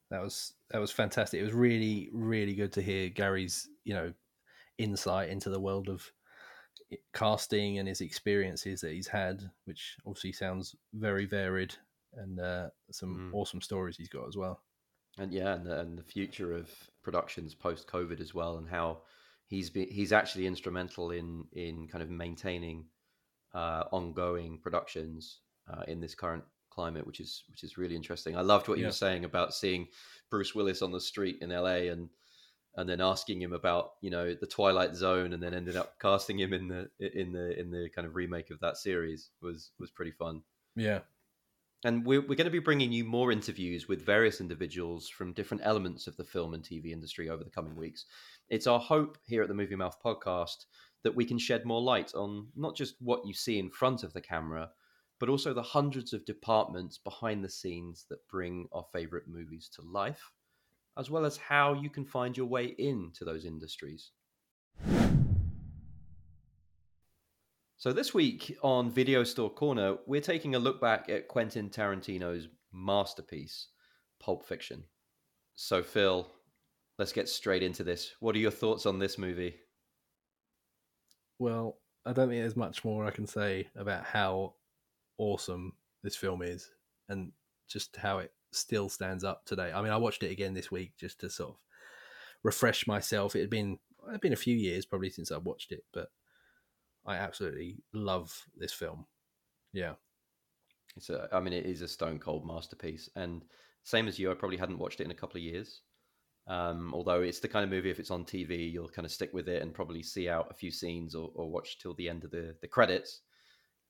[0.10, 1.40] That was that was fantastic.
[1.40, 4.14] It was really really good to hear Gary's you know
[4.78, 6.12] insight into the world of
[7.14, 11.74] casting and his experiences that he's had, which obviously sounds very varied
[12.16, 13.36] and uh, some mm.
[13.36, 14.62] awesome stories he's got as well.
[15.18, 16.70] And yeah, and the, and the future of
[17.04, 19.02] productions post COVID as well, and how
[19.48, 22.86] he's been he's actually instrumental in in kind of maintaining
[23.54, 25.40] uh, ongoing productions
[25.72, 28.36] uh, in this current climate, which is which is really interesting.
[28.36, 28.84] I loved what yeah.
[28.84, 29.88] you were saying about seeing
[30.30, 32.10] Bruce Willis on the street in LA and
[32.76, 36.40] and then asking him about you know the Twilight Zone, and then ended up casting
[36.40, 39.92] him in the in the in the kind of remake of that series was was
[39.92, 40.42] pretty fun.
[40.76, 41.00] Yeah,
[41.86, 45.64] and we're we're going to be bringing you more interviews with various individuals from different
[45.66, 48.06] elements of the film and TV industry over the coming weeks.
[48.50, 50.66] It's our hope here at the Movie Mouth podcast
[51.04, 54.14] that we can shed more light on not just what you see in front of
[54.14, 54.70] the camera,
[55.20, 59.82] but also the hundreds of departments behind the scenes that bring our favorite movies to
[59.82, 60.32] life
[60.98, 64.12] as well as how you can find your way into those industries.
[67.78, 72.48] So, this week on Video Store Corner, we're taking a look back at Quentin Tarantino's
[72.72, 73.68] masterpiece,
[74.20, 74.84] Pulp Fiction.
[75.56, 76.28] So, Phil,
[76.98, 78.14] let's get straight into this.
[78.22, 79.56] What are your thoughts on this movie?
[81.40, 84.56] Well, I don't think there's much more I can say about how
[85.18, 85.74] awesome
[86.04, 86.70] this film is
[87.10, 87.32] and
[87.68, 89.72] just how it still stands up today.
[89.74, 91.56] I mean, I watched it again this week just to sort of
[92.44, 93.36] refresh myself.
[93.36, 96.10] It had been it had been a few years probably since I watched it, but
[97.06, 99.06] I absolutely love this film.
[99.72, 99.94] Yeah,
[100.96, 101.28] it's a.
[101.32, 103.44] I mean, it is a stone cold masterpiece, and
[103.84, 105.82] same as you, I probably hadn't watched it in a couple of years.
[106.48, 109.34] Um, although it's the kind of movie, if it's on TV, you'll kind of stick
[109.34, 112.24] with it and probably see out a few scenes or, or watch till the end
[112.24, 113.22] of the the credits.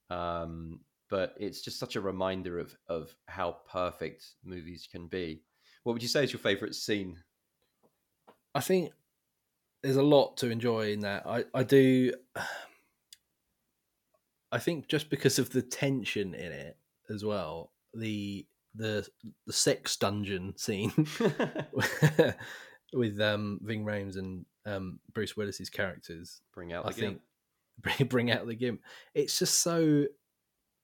[0.10, 5.42] Um, but it's just such a reminder of of how perfect movies can be.
[5.84, 7.18] What would you say is your favorite scene?
[8.56, 8.92] I think
[9.82, 11.26] there's a lot to enjoy in that.
[11.26, 12.14] I I do.
[14.52, 16.78] I think just because of the tension in it
[17.10, 18.46] as well, the
[18.76, 19.08] the
[19.46, 20.92] the sex dungeon scene
[22.94, 26.42] with um Ving Rhames and um Bruce Willis's characters.
[26.54, 27.22] Bring out the I think,
[27.80, 28.82] Bring, bring out the gimp.
[29.14, 30.06] It's just so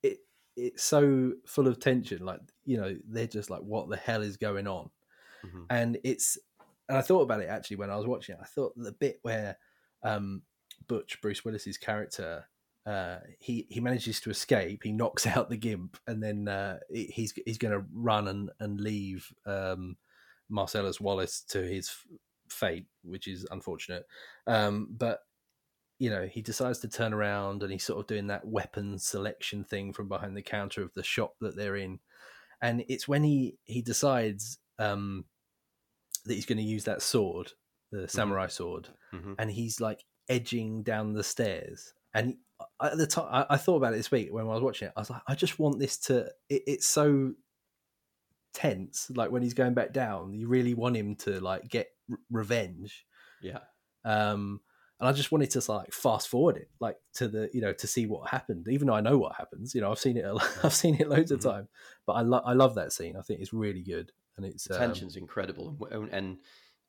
[0.03, 0.17] it
[0.55, 2.25] it's so full of tension.
[2.25, 4.89] Like you know, they're just like, what the hell is going on?
[5.45, 5.63] Mm-hmm.
[5.69, 6.37] And it's
[6.87, 8.41] and I thought about it actually when I was watching it.
[8.41, 9.57] I thought the bit where
[10.03, 10.41] um,
[10.87, 12.45] Butch Bruce Willis's character
[12.89, 14.81] uh, he he manages to escape.
[14.83, 18.81] He knocks out the gimp, and then uh, he's he's going to run and and
[18.81, 19.95] leave um,
[20.49, 21.91] Marcellus Wallace to his
[22.49, 24.05] fate, which is unfortunate.
[24.47, 25.19] Um, but
[25.99, 29.65] you know, he decides to turn around and he's sort of doing that weapon selection
[29.65, 31.99] thing from behind the counter of the shop that they're in.
[32.61, 35.25] And it's when he he decides um,
[36.25, 37.51] that he's going to use that sword,
[37.91, 38.07] the mm-hmm.
[38.07, 39.33] samurai sword, mm-hmm.
[39.37, 42.35] and he's like edging down the stairs, and
[42.81, 44.93] at the time I, I, thought about it this week when I was watching it.
[44.95, 46.31] I was like, I just want this to.
[46.49, 47.33] It, it's so
[48.53, 49.11] tense.
[49.15, 53.05] Like when he's going back down, you really want him to like get r- revenge.
[53.41, 53.59] Yeah.
[54.03, 54.61] Um,
[54.99, 57.87] and I just wanted to like fast forward it, like to the you know to
[57.87, 58.67] see what happened.
[58.69, 60.25] Even though I know what happens, you know, I've seen it.
[60.63, 61.43] I've seen it loads of Mhm.
[61.51, 61.67] time,
[62.05, 63.15] but I love I love that scene.
[63.15, 66.37] I think it's really good, and it's The um, tension's incredible, and, and and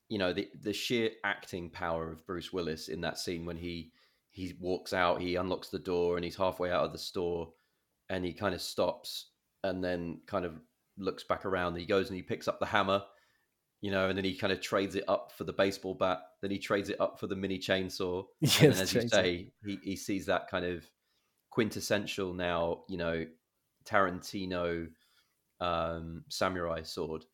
[0.08, 3.92] you know the the sheer acting power of Bruce Willis in that scene when he
[4.30, 7.52] he walks out, he unlocks the door, and he's halfway out of the store,
[8.08, 9.30] and he kind of stops,
[9.64, 10.54] and then kind of
[10.96, 11.76] looks back around.
[11.76, 13.02] He goes and he picks up the hammer,
[13.80, 16.20] you know, and then he kind of trades it up for the baseball bat.
[16.42, 18.24] Then he trades it up for the mini chainsaw.
[18.40, 20.84] Yeah, and as you say, he, he sees that kind of
[21.50, 23.26] quintessential now, you know,
[23.84, 24.88] Tarantino
[25.60, 27.24] um, samurai sword,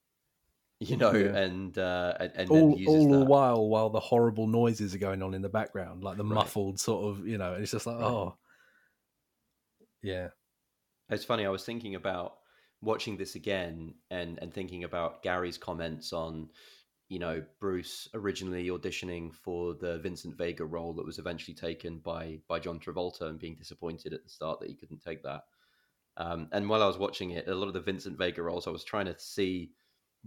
[0.81, 1.35] you know, Yeah.
[1.35, 4.99] and uh, and, and then all uses all the while while the horrible noises are
[4.99, 6.35] going on in the background, like the Right.
[6.35, 7.55] muffled sort of you know.
[7.55, 8.07] It's just like Right.
[8.07, 8.39] oh,
[10.03, 10.31] yeah,
[11.11, 11.47] It's funny.
[11.47, 12.39] I was thinking about
[12.81, 16.51] watching this again and and thinking about Gary's comments on,
[17.09, 22.41] you know, Bruce originally auditioning for the Vincent Vega role that was eventually taken by
[22.49, 25.45] by John Travolta and being disappointed at the start that he couldn't take that.
[26.17, 28.71] Um, and while I was watching it, a lot of the Vincent Vega roles, I
[28.71, 29.73] was trying to see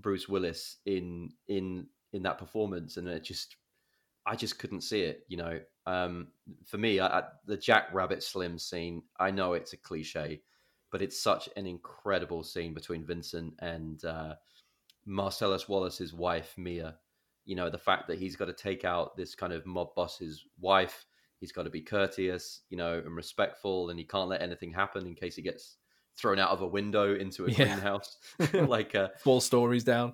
[0.01, 3.55] Bruce Willis in in in that performance, and it just
[4.25, 5.23] I just couldn't see it.
[5.27, 6.27] You know, um,
[6.65, 10.41] for me, I, I, the Jack Rabbit Slim scene, I know it's a cliche,
[10.91, 14.35] but it's such an incredible scene between Vincent and uh,
[15.05, 16.95] Marcellus Wallace's wife, Mia.
[17.45, 20.45] You know, the fact that he's got to take out this kind of mob boss's
[20.59, 21.05] wife.
[21.39, 25.07] He's got to be courteous, you know, and respectful, and he can't let anything happen
[25.07, 25.77] in case he gets
[26.17, 27.55] thrown out of a window into a Yeah.
[27.65, 28.17] greenhouse.
[28.53, 30.13] like, uh, four stories down.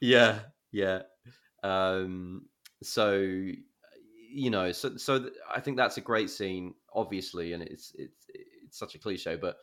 [0.00, 0.40] yeah,
[0.72, 1.02] yeah.
[1.62, 2.46] Um,
[2.82, 3.18] so
[4.32, 8.26] you know, so so th- I think that's a great scene, obviously, and it's it's
[8.28, 9.56] it's such a cliche, but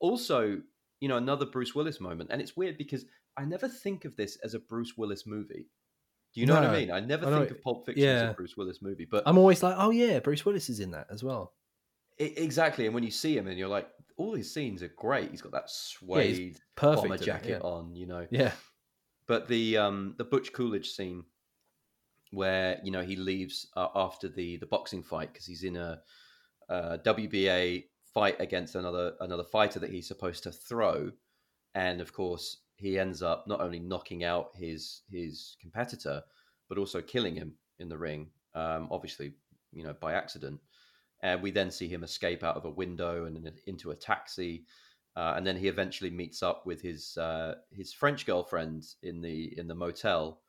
[0.00, 0.60] also
[1.00, 3.04] you know another Bruce Willis moment, and it's weird because
[3.36, 5.66] I never think of this as a Bruce Willis movie.
[6.32, 6.90] Do you know what I mean?
[6.92, 9.64] I never I think of Pulp Fiction as a Bruce Willis movie, but I'm always
[9.64, 11.54] like, oh yeah, Bruce Willis is in that as well.
[12.18, 12.84] Exactly.
[12.86, 13.88] And when you see him, and you're like,
[14.20, 15.30] all his scenes are great.
[15.30, 17.02] He's got that Yeah, suede Perfect.
[17.02, 17.68] bomber it, jacket yeah.
[17.68, 18.26] on, you know.
[18.30, 18.52] Yeah,
[19.26, 21.24] But the um the Butch Coolidge scene,
[22.32, 26.02] where you know he leaves uh, after the the boxing fight because he's in a,
[26.68, 31.10] uh WBA fight against another another fighter that he's supposed to throw,
[31.74, 36.22] and of course he ends up not only knocking out his his competitor,
[36.68, 38.30] but also killing him in the ring.
[38.54, 39.32] Um, obviously,
[39.72, 40.60] you know by accident.
[41.22, 44.64] And we then see him escape out of a window and into a taxi.
[45.16, 49.58] Uh, and then he eventually meets up with his uh, his French girlfriend in the
[49.58, 50.40] in the motel,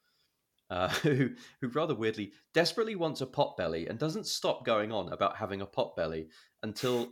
[0.70, 5.12] uh, who who rather weirdly desperately wants a pot belly and doesn't stop going on
[5.12, 6.30] about having a pot belly
[6.64, 7.10] until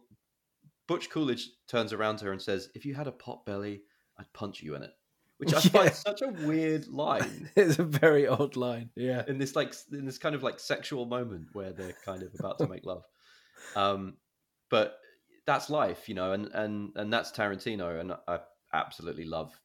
[0.87, 3.81] Butch Coolidge turns around to her and says, "If you had a pot belly,
[4.17, 4.93] I'd punch you in it,"
[5.37, 5.69] which I Yeah.
[5.71, 8.91] find such a weird line it's a very odd line.
[8.95, 12.33] Yeah, in this like in this kind of like sexual moment where they're kind of
[12.39, 13.03] about to make love.
[13.75, 14.17] Um,
[14.69, 14.99] but
[15.45, 18.39] that's life, you know, and and and that's Tarantino, and I
[18.73, 19.59] absolutely love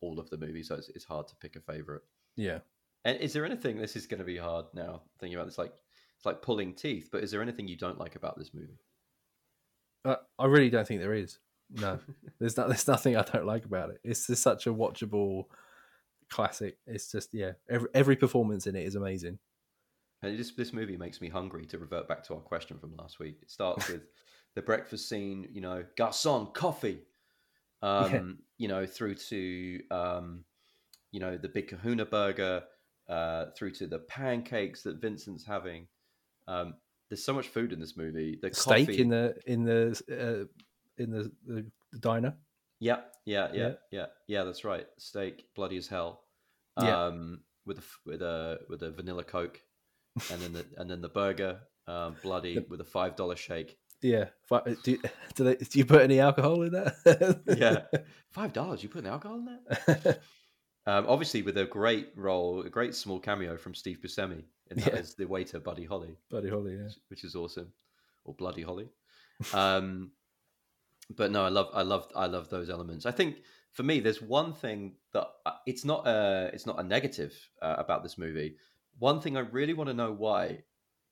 [0.00, 0.68] all of the movies.
[0.68, 2.02] So it's, it's hard to pick a favorite.
[2.36, 2.58] yeah.
[3.06, 3.76] And is there anything?
[3.76, 5.58] This is going to be hard now thinking about this.
[5.58, 5.74] Like
[6.16, 7.10] it's like pulling teeth.
[7.12, 8.78] But is there anything you don't like about this movie?
[10.06, 11.38] Uh, I really don't think there is.
[11.70, 11.98] No,
[12.38, 12.68] there's not.
[12.68, 14.00] There's nothing I don't like about it.
[14.04, 15.44] It's just such a watchable
[16.30, 16.78] classic.
[16.86, 17.52] It's just yeah.
[17.68, 19.38] Every every performance in it is amazing.
[20.24, 23.18] And this this movie makes me hungry to revert back to our question from last
[23.18, 23.38] week.
[23.42, 24.02] It starts with
[24.54, 27.02] the breakfast scene, you know, garçon, coffee,
[27.82, 28.22] um, Yeah.
[28.58, 30.44] you know, through to um,
[31.10, 32.64] you know the big Kahuna burger,
[33.08, 35.86] uh, through to the pancakes that Vincent's having.
[36.48, 36.74] Um,
[37.08, 38.38] there's so much food in this movie.
[38.40, 42.34] The Steak coffee, in the in the uh, in the, the, diner.
[42.80, 43.72] yeah, yeah, yeah, Yeah.
[43.90, 44.86] yeah, yeah, That's right.
[44.98, 46.22] Steak, bloody as hell.
[46.80, 47.06] Yeah.
[47.06, 49.60] Um, with a with a with a vanilla coke,
[50.30, 53.76] and then the and then the burger, um, bloody The- with a five dollar shake.
[54.02, 54.26] Yeah.
[54.50, 54.98] Do you,
[55.34, 57.40] do, they, do you put any alcohol in that?
[57.58, 57.98] Yeah.
[58.32, 58.82] Five dollars?
[58.82, 60.20] You putting alcohol in that?
[60.86, 64.92] Um, obviously, with a great role, a great small cameo from Steve Buscemi, and that
[64.92, 64.98] Yeah.
[65.00, 66.74] is the waiter Buddy Holly, Buddy Holly.
[66.74, 66.82] Yeah.
[66.84, 67.72] which, which is awesome,
[68.26, 68.90] or Bloody Holly.
[69.54, 70.10] Um,
[71.16, 73.06] but no, I love, I love, I love those elements.
[73.06, 73.36] I think
[73.72, 77.32] for me, there's one thing that uh, it's not a, it's not a negative
[77.62, 78.56] uh, about this movie.
[78.98, 80.64] One thing I really want to know why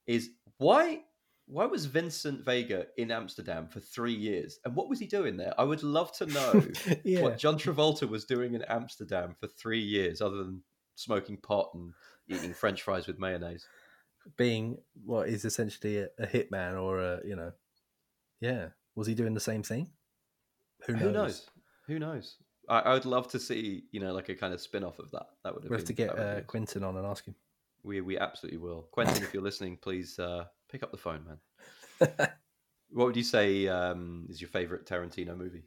[0.07, 1.01] is why
[1.45, 5.53] why was Vincent Vega in Amsterdam for three years, and what was he doing there?
[5.57, 6.65] I would love to know
[7.03, 7.21] yeah.
[7.21, 10.63] what John Travolta was doing in Amsterdam for three years, other than
[10.95, 11.93] smoking pot and
[12.29, 13.67] eating French fries with mayonnaise.
[14.37, 17.51] being what is essentially a, a hitman or a you know,
[18.39, 18.67] yeah.
[18.95, 19.89] Was he doing the same thing?
[20.85, 21.01] Who knows?
[21.03, 21.49] Who knows?
[21.87, 22.37] Who knows?
[22.69, 25.11] I, I would love to see you know like a kind of spin off of
[25.11, 25.25] that.
[25.43, 27.35] That would have We been, have to get uh, Quentin on and ask him.
[27.83, 28.87] We we absolutely will.
[28.91, 32.09] Quentin, if you're listening, please uh, pick up the phone, man.
[32.95, 35.63] What would you say um, is your favorite Tarantino movie?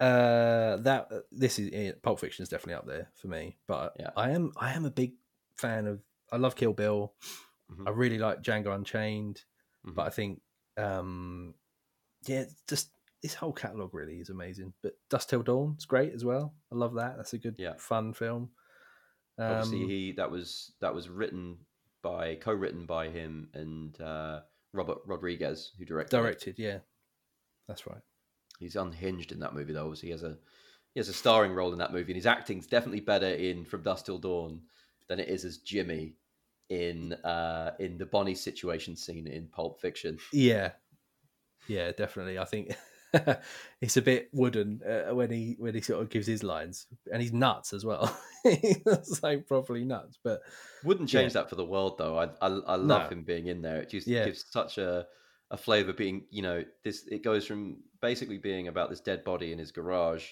[0.00, 3.56] Uh, that this is eh, Pulp Fiction is definitely up there for me.
[3.68, 4.10] But Yeah.
[4.16, 5.12] I am I am a big
[5.56, 6.00] fan of.
[6.32, 7.14] I love Kill Bill.
[7.70, 7.86] Mhm.
[7.86, 9.44] I really like Django Unchained.
[9.86, 9.94] Mhm.
[9.94, 10.42] But I think,
[10.76, 11.54] um,
[12.26, 12.90] yeah, just
[13.22, 14.74] this whole catalog really is amazing.
[14.82, 16.54] But Dusk Till Dawn is great as well.
[16.72, 17.16] I love that.
[17.16, 17.74] That's a good, Yeah.
[17.78, 18.50] fun film.
[19.38, 21.58] Um, Obviously, he that was that was written
[22.02, 24.40] by co-written by him and uh,
[24.72, 26.16] Robert Rodriguez, who directed.
[26.16, 26.20] it.
[26.20, 26.78] directed, yeah,
[27.68, 28.00] that's right.
[28.58, 29.84] He's unhinged in that movie, though.
[29.84, 30.38] Obviously, he has a
[30.94, 33.82] he has a starring role in that movie, and his acting's definitely better in From
[33.82, 34.62] Dusk Till Dawn
[35.08, 36.14] than it is as Jimmy
[36.68, 40.18] in uh, in the Bonnie situation scene in Pulp Fiction.
[40.32, 40.72] Yeah,
[41.68, 42.38] yeah, definitely.
[42.38, 42.74] I think
[43.80, 47.22] it's a bit wooden uh, when he when he sort of gives his lines, and
[47.22, 48.16] he's nuts as well.
[48.44, 50.40] he's like properly nuts, but
[50.84, 52.18] Wouldn't change that for the world, though.
[52.18, 53.08] I I, I love No.
[53.08, 53.80] him being in there.
[53.82, 54.24] It just Yeah.
[54.24, 55.06] gives such a
[55.50, 55.92] a flavor.
[55.92, 59.72] Being you know this, it goes from basically being about this dead body in his
[59.72, 60.26] garage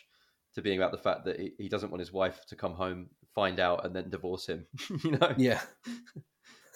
[0.55, 3.09] to being about the fact that he, he doesn't want his wife to come home,
[3.35, 4.67] find out, and then divorce him.
[5.03, 5.35] you know.
[5.37, 5.61] yeah,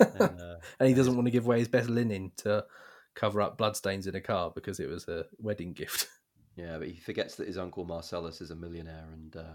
[0.00, 2.64] And, uh, and he doesn't want to give away his best linen to
[3.18, 6.08] cover up bloodstains in a car because it was a wedding gift.
[6.56, 9.54] Yeah, but he forgets that his uncle Marcellus is a millionaire and uh,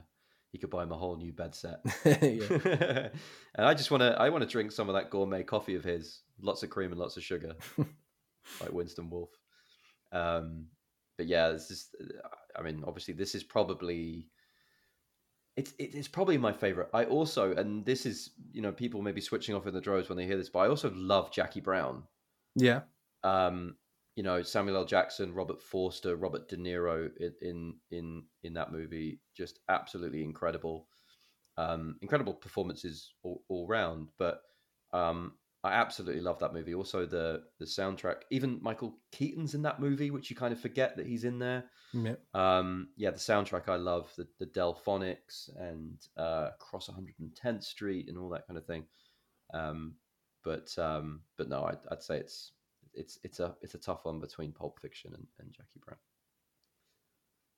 [0.53, 1.81] he could buy him a whole new bed set.
[2.05, 3.11] and
[3.57, 6.21] I just want to, I want to drink some of that gourmet coffee of his,
[6.41, 9.37] lots of cream and lots of sugar, like Winston Wolfe.
[10.13, 10.67] Um,
[11.17, 11.89] but yeah, this is,
[12.57, 14.29] I mean, obviously, this is probably,
[15.57, 16.87] it's it is probably my favorite.
[16.93, 20.07] I also, and this is, you know, people may be switching off in the droves
[20.07, 22.03] when they hear this, but I also love Jackie Brown
[22.55, 22.81] yeah,
[23.23, 23.75] um,
[24.15, 24.85] you know Samuel L.
[24.85, 30.87] Jackson, Robert Forster, Robert De Niro in in in, in that movie, just absolutely incredible,
[31.57, 34.09] um, incredible performances all, all round.
[34.17, 34.41] But
[34.91, 35.33] um,
[35.63, 36.73] I absolutely love that movie.
[36.73, 40.97] Also the the soundtrack, even Michael Keaton's in that movie, which you kind of forget
[40.97, 41.65] that he's in there.
[41.93, 42.15] yeah.
[42.33, 48.17] Um, yeah, the soundtrack I love, the the Delphonics and uh, Cross 110th Street and
[48.17, 48.85] all that kind of thing.
[49.53, 49.95] Um,
[50.43, 52.51] but um, but no, I'd, I'd say it's
[52.93, 55.97] it's it's a it's a tough one between Pulp Fiction and, and Jackie Brown.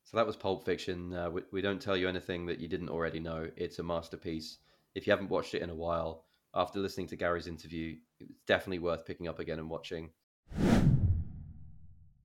[0.03, 1.13] So that was Pulp Fiction.
[1.13, 3.49] Uh, we, we don't tell you anything that you didn't already know.
[3.57, 4.59] It's a masterpiece.
[4.93, 8.79] If you haven't watched it in a while, after listening to Gary's interview, it's definitely
[8.79, 10.11] worth picking up again and watching.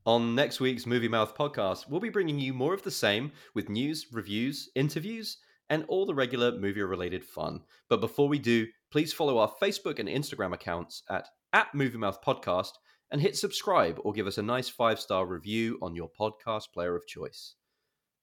[0.07, 3.69] On next week's Movie Mouth podcast, we'll be bringing you more of the same with
[3.69, 5.39] news, reviews, interviews,
[5.69, 7.62] and all the regular movie related fun.
[7.89, 12.20] But before we do, please follow our Facebook and Instagram accounts at, at Movie Mouth
[12.23, 12.73] Podcast
[13.11, 16.97] and hit subscribe or give us a nice five star review on your podcast player
[16.97, 17.55] of choice.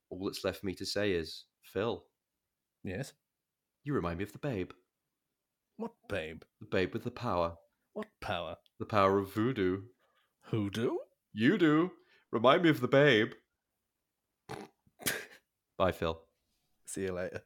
[0.09, 2.03] All that's left for me to say is, Phil.
[2.83, 3.13] Yes.
[3.83, 4.71] You remind me of the babe.
[5.77, 6.43] What babe?
[6.59, 7.57] The babe with the power.
[7.93, 8.57] What power?
[8.79, 9.81] The power of voodoo.
[10.43, 10.97] Hoodoo?
[11.33, 11.91] You do.
[12.31, 13.31] Remind me of the babe.
[15.77, 16.19] Bye, Phil.
[16.85, 17.43] See you later.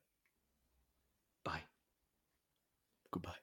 [1.43, 1.63] Bye.
[3.11, 3.40] Goodbye.